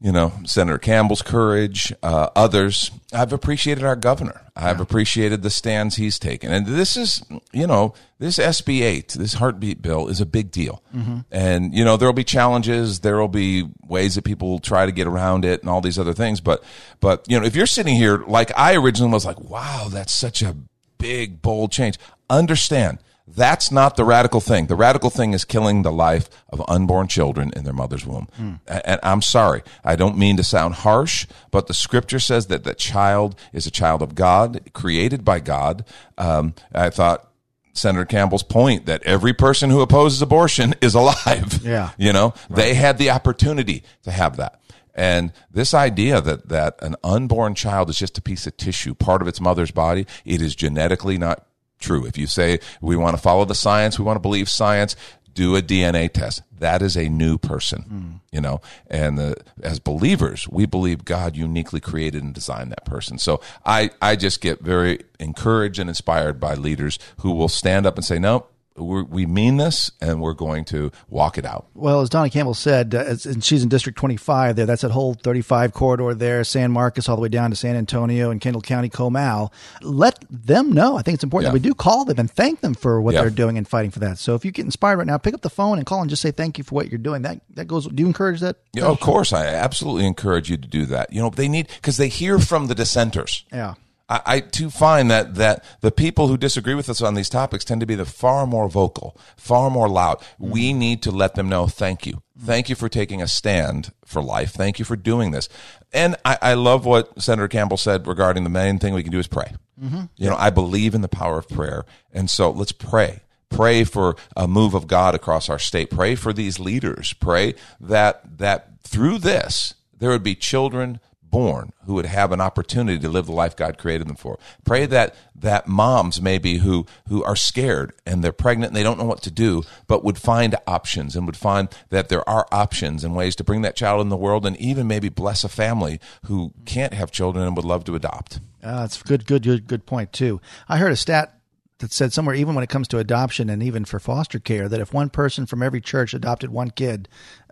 you 0.00 0.12
know 0.12 0.32
Senator 0.44 0.78
Campbell's 0.78 1.22
courage. 1.22 1.92
Uh, 2.02 2.28
others, 2.36 2.90
I've 3.12 3.32
appreciated 3.32 3.84
our 3.84 3.96
governor. 3.96 4.42
I've 4.54 4.80
appreciated 4.80 5.42
the 5.42 5.50
stands 5.50 5.96
he's 5.96 6.18
taken. 6.18 6.52
And 6.52 6.66
this 6.66 6.96
is 6.96 7.22
you 7.52 7.66
know 7.66 7.94
this 8.18 8.38
SB 8.38 8.82
eight, 8.82 9.08
this 9.08 9.34
heartbeat 9.34 9.82
bill 9.82 10.08
is 10.08 10.20
a 10.20 10.26
big 10.26 10.50
deal. 10.50 10.82
And 11.30 11.74
you 11.74 11.84
know 11.84 11.96
there 11.96 12.08
will 12.08 12.12
be 12.12 12.24
challenges. 12.24 13.00
There 13.00 13.16
will 13.18 13.28
be 13.28 13.68
ways 13.86 14.14
that 14.14 14.22
people 14.22 14.48
will 14.50 14.58
try 14.58 14.86
to 14.86 14.92
get 14.92 15.06
around 15.06 15.44
it 15.44 15.60
and 15.60 15.68
all 15.70 15.80
these 15.80 15.98
other 15.98 16.14
things. 16.14 16.40
But 16.40 16.62
but 17.00 17.24
you 17.28 17.38
know 17.38 17.46
if 17.46 17.56
you're 17.56 17.66
sitting 17.66 17.96
here 17.96 18.18
like 18.26 18.52
I 18.56 18.76
originally 18.76 19.12
was 19.12 19.24
like, 19.26 19.40
wow, 19.40 19.88
that's 19.90 20.12
such 20.12 20.42
a 20.42 20.56
big 20.98 21.42
bold 21.42 21.72
change. 21.72 21.98
Understand 22.28 22.98
that's 23.28 23.72
not 23.72 23.96
the 23.96 24.04
radical 24.04 24.40
thing. 24.40 24.66
The 24.66 24.76
radical 24.76 25.10
thing 25.10 25.32
is 25.34 25.44
killing 25.44 25.82
the 25.82 25.90
life 25.92 26.28
of 26.48 26.62
unborn 26.68 27.08
children 27.08 27.52
in 27.56 27.64
their 27.64 27.72
mother's 27.72 28.06
womb. 28.06 28.28
A- 28.68 28.88
And 28.88 29.00
I'm 29.02 29.20
sorry, 29.22 29.62
I 29.84 29.96
don't 29.96 30.16
mean 30.16 30.36
to 30.36 30.44
sound 30.44 30.74
harsh, 30.76 31.26
but 31.50 31.66
the 31.66 31.74
scripture 31.74 32.20
says 32.20 32.46
that 32.46 32.64
the 32.64 32.74
child 32.74 33.34
is 33.52 33.66
a 33.66 33.70
child 33.70 34.00
of 34.02 34.14
God, 34.14 34.70
created 34.72 35.24
by 35.24 35.40
God. 35.40 35.84
Um, 36.16 36.54
I 36.74 36.90
thought 36.90 37.28
Senator 37.72 38.04
Campbell's 38.04 38.42
point 38.44 38.86
that 38.86 39.02
every 39.02 39.32
person 39.34 39.70
who 39.70 39.80
opposes 39.80 40.22
abortion 40.22 40.74
is 40.80 40.94
alive. 40.94 41.60
Yeah. 41.64 41.90
You 41.98 42.12
know, 42.12 42.32
they 42.48 42.74
had 42.74 42.96
the 42.98 43.10
opportunity 43.10 43.82
to 44.04 44.10
have 44.12 44.36
that. 44.36 44.60
And 44.94 45.32
this 45.50 45.74
idea 45.74 46.22
that, 46.22 46.48
that 46.48 46.78
an 46.80 46.96
unborn 47.04 47.54
child 47.54 47.90
is 47.90 47.98
just 47.98 48.16
a 48.16 48.22
piece 48.22 48.46
of 48.46 48.56
tissue, 48.56 48.94
part 48.94 49.20
of 49.20 49.28
its 49.28 49.42
mother's 49.42 49.70
body, 49.70 50.06
it 50.24 50.40
is 50.40 50.54
genetically 50.56 51.18
not 51.18 51.45
true. 51.78 52.06
If 52.06 52.18
you 52.18 52.26
say 52.26 52.60
we 52.80 52.96
want 52.96 53.16
to 53.16 53.22
follow 53.22 53.44
the 53.44 53.54
science, 53.54 53.98
we 53.98 54.04
want 54.04 54.16
to 54.16 54.20
believe 54.20 54.48
science, 54.48 54.96
do 55.34 55.54
a 55.54 55.62
DNA 55.62 56.10
test. 56.10 56.42
That 56.58 56.80
is 56.80 56.96
a 56.96 57.08
new 57.08 57.36
person, 57.36 57.82
hmm. 57.82 58.10
you 58.32 58.40
know. 58.40 58.62
And 58.88 59.18
the, 59.18 59.36
as 59.62 59.78
believers, 59.78 60.48
we 60.48 60.64
believe 60.64 61.04
God 61.04 61.36
uniquely 61.36 61.80
created 61.80 62.22
and 62.22 62.34
designed 62.34 62.72
that 62.72 62.86
person. 62.86 63.18
So 63.18 63.42
I, 63.64 63.90
I 64.00 64.16
just 64.16 64.40
get 64.40 64.60
very 64.60 65.00
encouraged 65.20 65.78
and 65.78 65.90
inspired 65.90 66.40
by 66.40 66.54
leaders 66.54 66.98
who 67.18 67.32
will 67.32 67.48
stand 67.48 67.84
up 67.84 67.96
and 67.96 68.04
say, 68.04 68.18
"No, 68.18 68.46
we're, 68.76 69.02
we 69.04 69.26
mean 69.26 69.56
this, 69.56 69.90
and 70.00 70.20
we're 70.20 70.34
going 70.34 70.64
to 70.66 70.90
walk 71.08 71.38
it 71.38 71.44
out." 71.44 71.66
Well, 71.74 72.00
as 72.00 72.08
Donna 72.10 72.30
Campbell 72.30 72.54
said, 72.54 72.94
uh, 72.94 73.16
and 73.24 73.42
she's 73.44 73.62
in 73.62 73.68
District 73.68 73.98
25 73.98 74.56
there. 74.56 74.66
That's 74.66 74.82
that 74.82 74.90
whole 74.90 75.14
35 75.14 75.72
corridor 75.72 76.14
there, 76.14 76.44
San 76.44 76.72
Marcos 76.72 77.08
all 77.08 77.16
the 77.16 77.22
way 77.22 77.28
down 77.28 77.50
to 77.50 77.56
San 77.56 77.76
Antonio 77.76 78.30
and 78.30 78.40
Kendall 78.40 78.62
County, 78.62 78.88
Comal. 78.88 79.52
Let 79.82 80.24
them 80.30 80.72
know. 80.72 80.96
I 80.98 81.02
think 81.02 81.14
it's 81.14 81.24
important 81.24 81.46
Yeah. 81.48 81.50
that 81.52 81.62
we 81.62 81.68
do 81.68 81.74
call 81.74 82.04
them 82.04 82.18
and 82.18 82.30
thank 82.30 82.60
them 82.60 82.74
for 82.74 83.00
what 83.00 83.14
Yeah. 83.14 83.22
they're 83.22 83.30
doing 83.30 83.56
and 83.58 83.66
fighting 83.66 83.90
for 83.90 84.00
that. 84.00 84.18
So 84.18 84.34
if 84.34 84.44
you 84.44 84.50
get 84.50 84.64
inspired 84.64 84.96
right 84.98 85.06
now, 85.06 85.18
pick 85.18 85.34
up 85.34 85.42
the 85.42 85.50
phone 85.50 85.78
and 85.78 85.86
call 85.86 86.00
and 86.00 86.10
just 86.10 86.22
say 86.22 86.30
thank 86.30 86.58
you 86.58 86.64
for 86.64 86.74
what 86.74 86.88
you're 86.90 86.98
doing. 86.98 87.22
That 87.22 87.40
that 87.54 87.66
goes. 87.66 87.86
Do 87.86 88.00
you 88.02 88.06
encourage 88.06 88.40
that? 88.40 88.56
Yeah, 88.72 88.84
of 88.86 89.00
course, 89.00 89.32
I 89.32 89.46
absolutely 89.46 90.06
encourage 90.06 90.50
you 90.50 90.56
to 90.56 90.68
do 90.68 90.86
that. 90.86 91.12
You 91.12 91.20
know, 91.22 91.30
they 91.30 91.48
need 91.48 91.68
because 91.68 91.96
they 91.96 92.08
hear 92.08 92.38
from 92.38 92.66
the 92.66 92.74
dissenters. 92.74 93.44
Yeah. 93.52 93.74
I, 94.08 94.20
I 94.26 94.40
too 94.40 94.70
find 94.70 95.10
that 95.10 95.34
that 95.34 95.64
the 95.80 95.90
people 95.90 96.28
who 96.28 96.36
disagree 96.36 96.74
with 96.74 96.88
us 96.88 97.02
on 97.02 97.14
these 97.14 97.28
topics 97.28 97.64
tend 97.64 97.80
to 97.80 97.86
be 97.86 97.94
the 97.94 98.04
far 98.04 98.46
more 98.46 98.68
vocal, 98.68 99.18
far 99.36 99.70
more 99.70 99.88
loud. 99.88 100.18
Mm-hmm. 100.18 100.50
We 100.50 100.72
need 100.72 101.02
to 101.02 101.10
let 101.10 101.34
them 101.34 101.48
know, 101.48 101.66
thank 101.66 102.06
you, 102.06 102.14
mm-hmm. 102.14 102.46
thank 102.46 102.68
you 102.68 102.76
for 102.76 102.88
taking 102.88 103.20
a 103.20 103.26
stand 103.26 103.92
for 104.04 104.22
life, 104.22 104.52
thank 104.52 104.78
you 104.78 104.84
for 104.84 104.96
doing 104.96 105.32
this. 105.32 105.48
And 105.92 106.16
I, 106.24 106.38
I 106.40 106.54
love 106.54 106.84
what 106.84 107.20
Senator 107.20 107.48
Campbell 107.48 107.76
said 107.76 108.06
regarding 108.06 108.44
the 108.44 108.50
main 108.50 108.78
thing 108.78 108.94
we 108.94 109.02
can 109.02 109.12
do 109.12 109.18
is 109.18 109.26
pray. 109.26 109.54
Mm-hmm. 109.82 110.04
You 110.16 110.30
know, 110.30 110.36
I 110.36 110.50
believe 110.50 110.94
in 110.94 111.00
the 111.00 111.08
power 111.08 111.38
of 111.38 111.48
prayer, 111.48 111.84
and 112.12 112.30
so 112.30 112.50
let's 112.50 112.72
pray. 112.72 113.20
Pray 113.48 113.84
for 113.84 114.16
a 114.36 114.48
move 114.48 114.74
of 114.74 114.86
God 114.86 115.14
across 115.14 115.48
our 115.48 115.58
state. 115.58 115.90
Pray 115.90 116.14
for 116.14 116.32
these 116.32 116.58
leaders. 116.58 117.12
Pray 117.12 117.54
that 117.80 118.38
that 118.38 118.80
through 118.82 119.18
this 119.18 119.74
there 119.98 120.10
would 120.10 120.22
be 120.22 120.34
children 120.34 121.00
born 121.30 121.72
who 121.84 121.94
would 121.94 122.06
have 122.06 122.32
an 122.32 122.40
opportunity 122.40 122.98
to 122.98 123.08
live 123.08 123.26
the 123.26 123.32
life 123.32 123.56
God 123.56 123.78
created 123.78 124.08
them 124.08 124.16
for. 124.16 124.38
Pray 124.64 124.86
that 124.86 125.14
that 125.34 125.66
moms 125.66 126.20
maybe 126.20 126.58
who 126.58 126.86
who 127.08 127.22
are 127.24 127.36
scared 127.36 127.92
and 128.04 128.22
they're 128.22 128.32
pregnant 128.32 128.70
and 128.70 128.76
they 128.76 128.82
don't 128.82 128.98
know 128.98 129.04
what 129.04 129.22
to 129.22 129.30
do, 129.30 129.62
but 129.86 130.04
would 130.04 130.18
find 130.18 130.56
options 130.66 131.16
and 131.16 131.26
would 131.26 131.36
find 131.36 131.68
that 131.90 132.08
there 132.08 132.26
are 132.28 132.46
options 132.50 133.04
and 133.04 133.14
ways 133.14 133.36
to 133.36 133.44
bring 133.44 133.62
that 133.62 133.76
child 133.76 134.00
in 134.00 134.08
the 134.08 134.16
world 134.16 134.46
and 134.46 134.56
even 134.56 134.86
maybe 134.86 135.08
bless 135.08 135.44
a 135.44 135.48
family 135.48 136.00
who 136.24 136.52
can't 136.64 136.94
have 136.94 137.10
children 137.10 137.46
and 137.46 137.56
would 137.56 137.64
love 137.64 137.84
to 137.84 137.94
adopt. 137.94 138.40
Uh, 138.62 138.80
that's 138.80 139.02
good, 139.02 139.26
good, 139.26 139.42
good, 139.42 139.66
good 139.66 139.86
point 139.86 140.12
too. 140.12 140.40
I 140.68 140.78
heard 140.78 140.92
a 140.92 140.96
stat 140.96 141.36
that 141.78 141.92
said 141.92 142.12
somewhere, 142.12 142.34
even 142.34 142.54
when 142.54 142.64
it 142.64 142.70
comes 142.70 142.88
to 142.88 142.98
adoption 142.98 143.50
and 143.50 143.62
even 143.62 143.84
for 143.84 144.00
foster 144.00 144.38
care, 144.38 144.68
that 144.68 144.80
if 144.80 144.94
one 144.94 145.10
person 145.10 145.46
from 145.46 145.62
every 145.62 145.80
church 145.80 146.14
adopted 146.14 146.50
one 146.50 146.70
kid, 146.70 147.08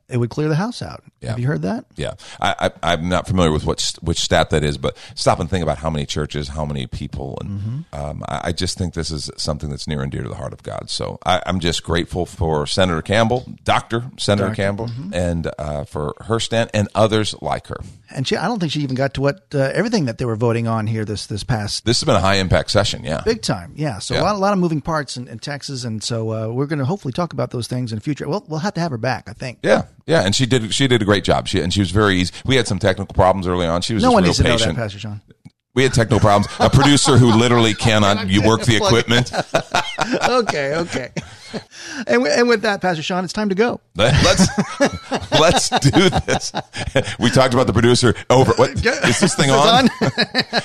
it 0.09 0.19
would 0.19 0.31
clear 0.31 0.49
the 0.49 0.55
house 0.57 0.83
out. 0.83 1.03
Yeah. 1.21 1.31
Have 1.31 1.39
you 1.39 1.47
heard 1.47 1.63
that? 1.63 1.87
Yeah, 1.97 2.15
I, 2.41 2.71
I, 2.83 2.93
I'm 2.93 3.09
not 3.09 3.27
familiar 3.27 3.51
with 3.51 3.65
what 3.65 3.81
which 4.03 4.19
stat 4.19 4.51
that 4.51 4.63
is, 4.63 4.77
but 4.79 4.97
stop 5.15 5.41
and 5.41 5.49
think 5.49 5.63
about 5.63 5.79
how 5.79 5.89
many 5.91 6.05
churches, 6.07 6.49
how 6.49 6.65
many 6.65 6.87
people, 6.87 7.39
and 7.41 7.55
Mm-hmm. 7.55 7.81
um, 7.95 8.23
I, 8.29 8.41
I 8.49 8.53
just 8.53 8.77
think 8.77 8.95
this 8.95 9.11
is 9.11 9.31
something 9.37 9.71
that's 9.71 9.87
near 9.87 10.03
and 10.03 10.11
dear 10.13 10.23
to 10.23 10.29
the 10.29 10.35
heart 10.35 10.53
of 10.53 10.63
God. 10.63 10.91
So 10.91 11.19
I, 11.25 11.41
I'm 11.47 11.61
just 11.61 11.83
grateful 11.85 12.27
for 12.27 12.67
Senator 12.67 13.01
Campbell, 13.03 13.47
Doctor 13.65 14.05
Senator 14.19 14.49
Doctor, 14.49 14.57
Campbell, 14.63 14.87
mm-hmm. 14.89 15.15
and 15.15 15.51
uh, 15.59 15.85
for 15.85 16.15
her 16.27 16.41
stand 16.41 16.71
and 16.75 16.89
others 16.95 17.35
like 17.41 17.69
her. 17.69 17.79
And 18.11 18.29
she, 18.29 18.37
I 18.37 18.47
don't 18.47 18.59
think 18.61 18.71
she 18.73 18.81
even 18.81 18.95
got 18.97 19.15
to 19.15 19.21
what 19.23 19.47
uh, 19.55 19.59
everything 19.73 20.05
that 20.05 20.19
they 20.19 20.25
were 20.25 20.37
voting 20.37 20.69
on 20.69 20.87
here 20.87 21.05
this 21.05 21.27
this 21.27 21.43
past 21.45 21.85
This 21.85 22.01
has 22.01 22.07
been 22.07 22.15
a 22.17 22.21
high 22.21 22.37
impact 22.37 22.71
session. 22.71 23.03
Yeah, 23.05 23.23
big 23.25 23.41
time. 23.43 23.73
Yeah, 23.77 23.99
so 23.99 24.15
Yeah. 24.15 24.23
a 24.23 24.25
lot 24.25 24.35
a 24.35 24.39
lot 24.39 24.53
of 24.53 24.59
moving 24.59 24.81
parts 24.83 25.17
in, 25.17 25.27
in 25.29 25.39
Texas, 25.39 25.85
and 25.85 26.03
so 26.03 26.31
uh, 26.31 26.49
we're 26.53 26.67
going 26.67 26.79
to 26.81 26.85
hopefully 26.85 27.13
talk 27.13 27.33
about 27.33 27.51
those 27.51 27.67
things 27.67 27.93
in 27.93 27.97
the 27.99 28.03
future. 28.03 28.29
Well, 28.29 28.45
we'll 28.49 28.59
have 28.61 28.75
to 28.75 28.81
have 28.81 28.91
her 28.91 28.99
back, 28.99 29.29
I 29.29 29.33
think. 29.33 29.59
yeah, 29.63 29.85
yeah, 30.07 30.23
and 30.23 30.35
she 30.35 30.47
did 30.47 30.75
she 30.75 30.87
did 30.87 31.01
a 31.03 31.05
great 31.05 31.25
job. 31.25 31.49
She 31.49 31.61
and 31.61 31.73
she 31.73 31.81
was 31.81 31.91
very 31.91 32.17
easy. 32.17 32.33
We 32.45 32.57
had 32.57 32.69
some 32.69 32.79
technical 32.79 33.15
problems 33.15 33.47
early 33.47 33.67
on. 33.67 33.83
She 33.83 33.95
was 33.95 34.03
No 34.03 34.09
just 34.09 34.15
one 34.15 34.23
real 34.23 34.29
needs 34.29 34.37
to 34.39 34.45
know 34.45 34.51
patient. 34.51 34.77
that, 34.77 34.83
Pastor 34.83 34.99
Sean. 34.99 35.21
We 35.75 35.83
had 35.83 35.93
technical 35.93 36.21
problems. 36.21 36.47
A 36.61 36.71
producer 36.71 37.17
who 37.19 37.33
literally 37.33 37.75
cannot 37.79 38.29
you 38.29 38.43
work 38.43 38.63
the 38.63 38.77
equipment. 38.77 39.33
okay, 40.29 40.77
okay. 40.77 41.11
and, 42.07 42.25
and 42.25 42.49
with 42.49 42.63
that, 42.63 42.81
Pastor 42.81 43.03
Sean, 43.03 43.25
it's 43.25 43.33
time 43.33 43.49
to 43.49 43.57
go. 43.57 43.81
Let's 43.97 44.47
let's 45.33 45.69
do 45.71 46.11
this. 46.11 46.53
We 47.19 47.31
talked 47.31 47.55
about 47.55 47.67
the 47.67 47.73
producer 47.73 48.15
over. 48.31 48.53
What 48.53 48.71
is 48.71 49.19
this 49.19 49.35
thing 49.35 49.51
on? 49.51 49.89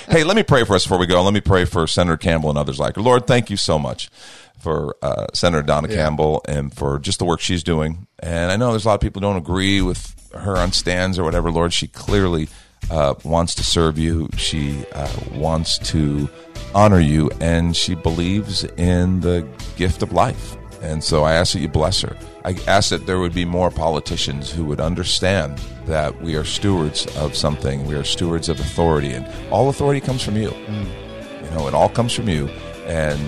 hey, 0.10 0.24
let 0.24 0.36
me 0.36 0.44
pray 0.44 0.64
for 0.64 0.76
us 0.76 0.84
before 0.84 1.00
we 1.00 1.08
go. 1.08 1.24
Let 1.24 1.34
me 1.34 1.42
pray 1.42 1.66
for 1.66 1.88
Senator 1.88 2.18
Campbell 2.18 2.50
and 2.50 2.60
others 2.60 2.80
like 2.80 2.96
her. 2.96 3.02
Lord, 3.02 3.26
thank 3.26 3.50
you 3.50 3.58
so 3.58 3.80
much 3.80 4.10
for 4.60 4.96
uh, 5.02 5.28
Senator 5.34 5.64
Donna 5.64 5.88
Campbell 5.88 6.42
and 6.48 6.74
for 6.74 7.00
just 7.00 7.20
the 7.20 7.26
work 7.26 7.40
she's 7.40 7.64
doing. 7.64 8.08
And 8.20 8.52
I 8.52 8.58
know 8.58 8.72
there's 8.72 8.86
a 8.86 8.88
lot 8.90 8.96
of 8.96 9.02
people 9.02 9.22
who 9.22 9.28
don't 9.28 9.38
agree 9.38 9.82
with 9.82 10.16
her 10.34 10.58
on 10.58 10.72
stands 10.72 11.18
or 11.18 11.24
whatever. 11.24 11.52
Lord, 11.52 11.74
she 11.74 11.88
clearly 11.88 12.50
uh, 12.92 13.16
wants 13.24 13.56
to 13.56 13.64
serve 13.64 13.98
you. 13.98 14.30
She 14.38 14.86
uh, 14.94 15.12
wants 15.36 15.78
to 15.90 16.30
honor 16.76 17.00
you, 17.00 17.30
and 17.40 17.76
she 17.76 17.96
believes 17.96 18.64
in 18.64 19.22
the 19.22 19.48
gift 19.76 20.04
of 20.04 20.12
life. 20.14 20.56
And 20.82 21.04
so 21.04 21.24
I 21.24 21.34
ask 21.34 21.54
that 21.54 21.60
you 21.60 21.68
bless 21.68 22.02
her. 22.02 22.16
I 22.46 22.56
ask 22.68 22.90
that 22.92 23.06
there 23.06 23.20
would 23.20 23.34
be 23.34 23.44
more 23.44 23.70
politicians 23.70 24.50
who 24.50 24.64
would 24.66 24.80
understand 24.80 25.58
that 25.86 26.22
we 26.22 26.36
are 26.36 26.46
stewards 26.46 27.06
of 27.18 27.36
something. 27.36 27.86
We 27.86 27.96
are 27.96 28.04
stewards 28.04 28.48
of 28.50 28.60
authority, 28.60 29.12
and 29.12 29.28
all 29.52 29.70
authority 29.70 30.00
comes 30.00 30.24
from 30.24 30.38
you. 30.38 30.52
You 30.52 31.50
know, 31.52 31.68
it 31.68 31.74
all 31.74 31.90
comes 31.90 32.14
from 32.14 32.30
you, 32.30 32.48
and 32.86 33.20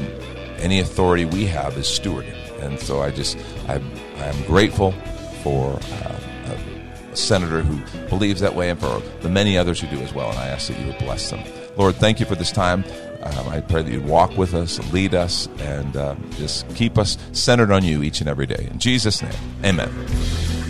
any 0.61 0.79
authority 0.79 1.25
we 1.25 1.45
have 1.45 1.77
is 1.77 1.87
stewarded. 1.87 2.37
And 2.61 2.79
so 2.79 3.01
I 3.01 3.11
just, 3.11 3.37
I'm, 3.67 3.83
I'm 4.17 4.43
grateful 4.43 4.91
for 5.43 5.71
uh, 5.73 6.19
a, 6.45 7.11
a 7.11 7.15
senator 7.15 7.61
who 7.61 8.07
believes 8.07 8.41
that 8.41 8.55
way, 8.55 8.69
and 8.69 8.79
for 8.79 9.01
the 9.21 9.29
many 9.29 9.57
others 9.57 9.79
who 9.79 9.87
do 9.87 10.01
as 10.01 10.13
well. 10.13 10.29
And 10.29 10.37
I 10.37 10.47
ask 10.47 10.67
that 10.67 10.79
you 10.79 10.87
would 10.87 10.99
bless 10.99 11.29
them. 11.31 11.43
Lord, 11.77 11.95
thank 11.95 12.19
you 12.19 12.25
for 12.25 12.35
this 12.35 12.51
time. 12.51 12.83
Um, 13.23 13.49
I 13.49 13.61
pray 13.61 13.83
that 13.83 13.91
you'd 13.91 14.05
walk 14.05 14.37
with 14.37 14.53
us, 14.53 14.79
lead 14.91 15.13
us, 15.13 15.47
and 15.59 15.95
uh, 15.95 16.15
just 16.31 16.67
keep 16.75 16.97
us 16.97 17.17
centered 17.33 17.71
on 17.71 17.83
you 17.83 18.03
each 18.03 18.19
and 18.19 18.29
every 18.29 18.47
day. 18.47 18.67
In 18.71 18.79
Jesus' 18.79 19.21
name, 19.21 19.33
amen. 19.63 20.60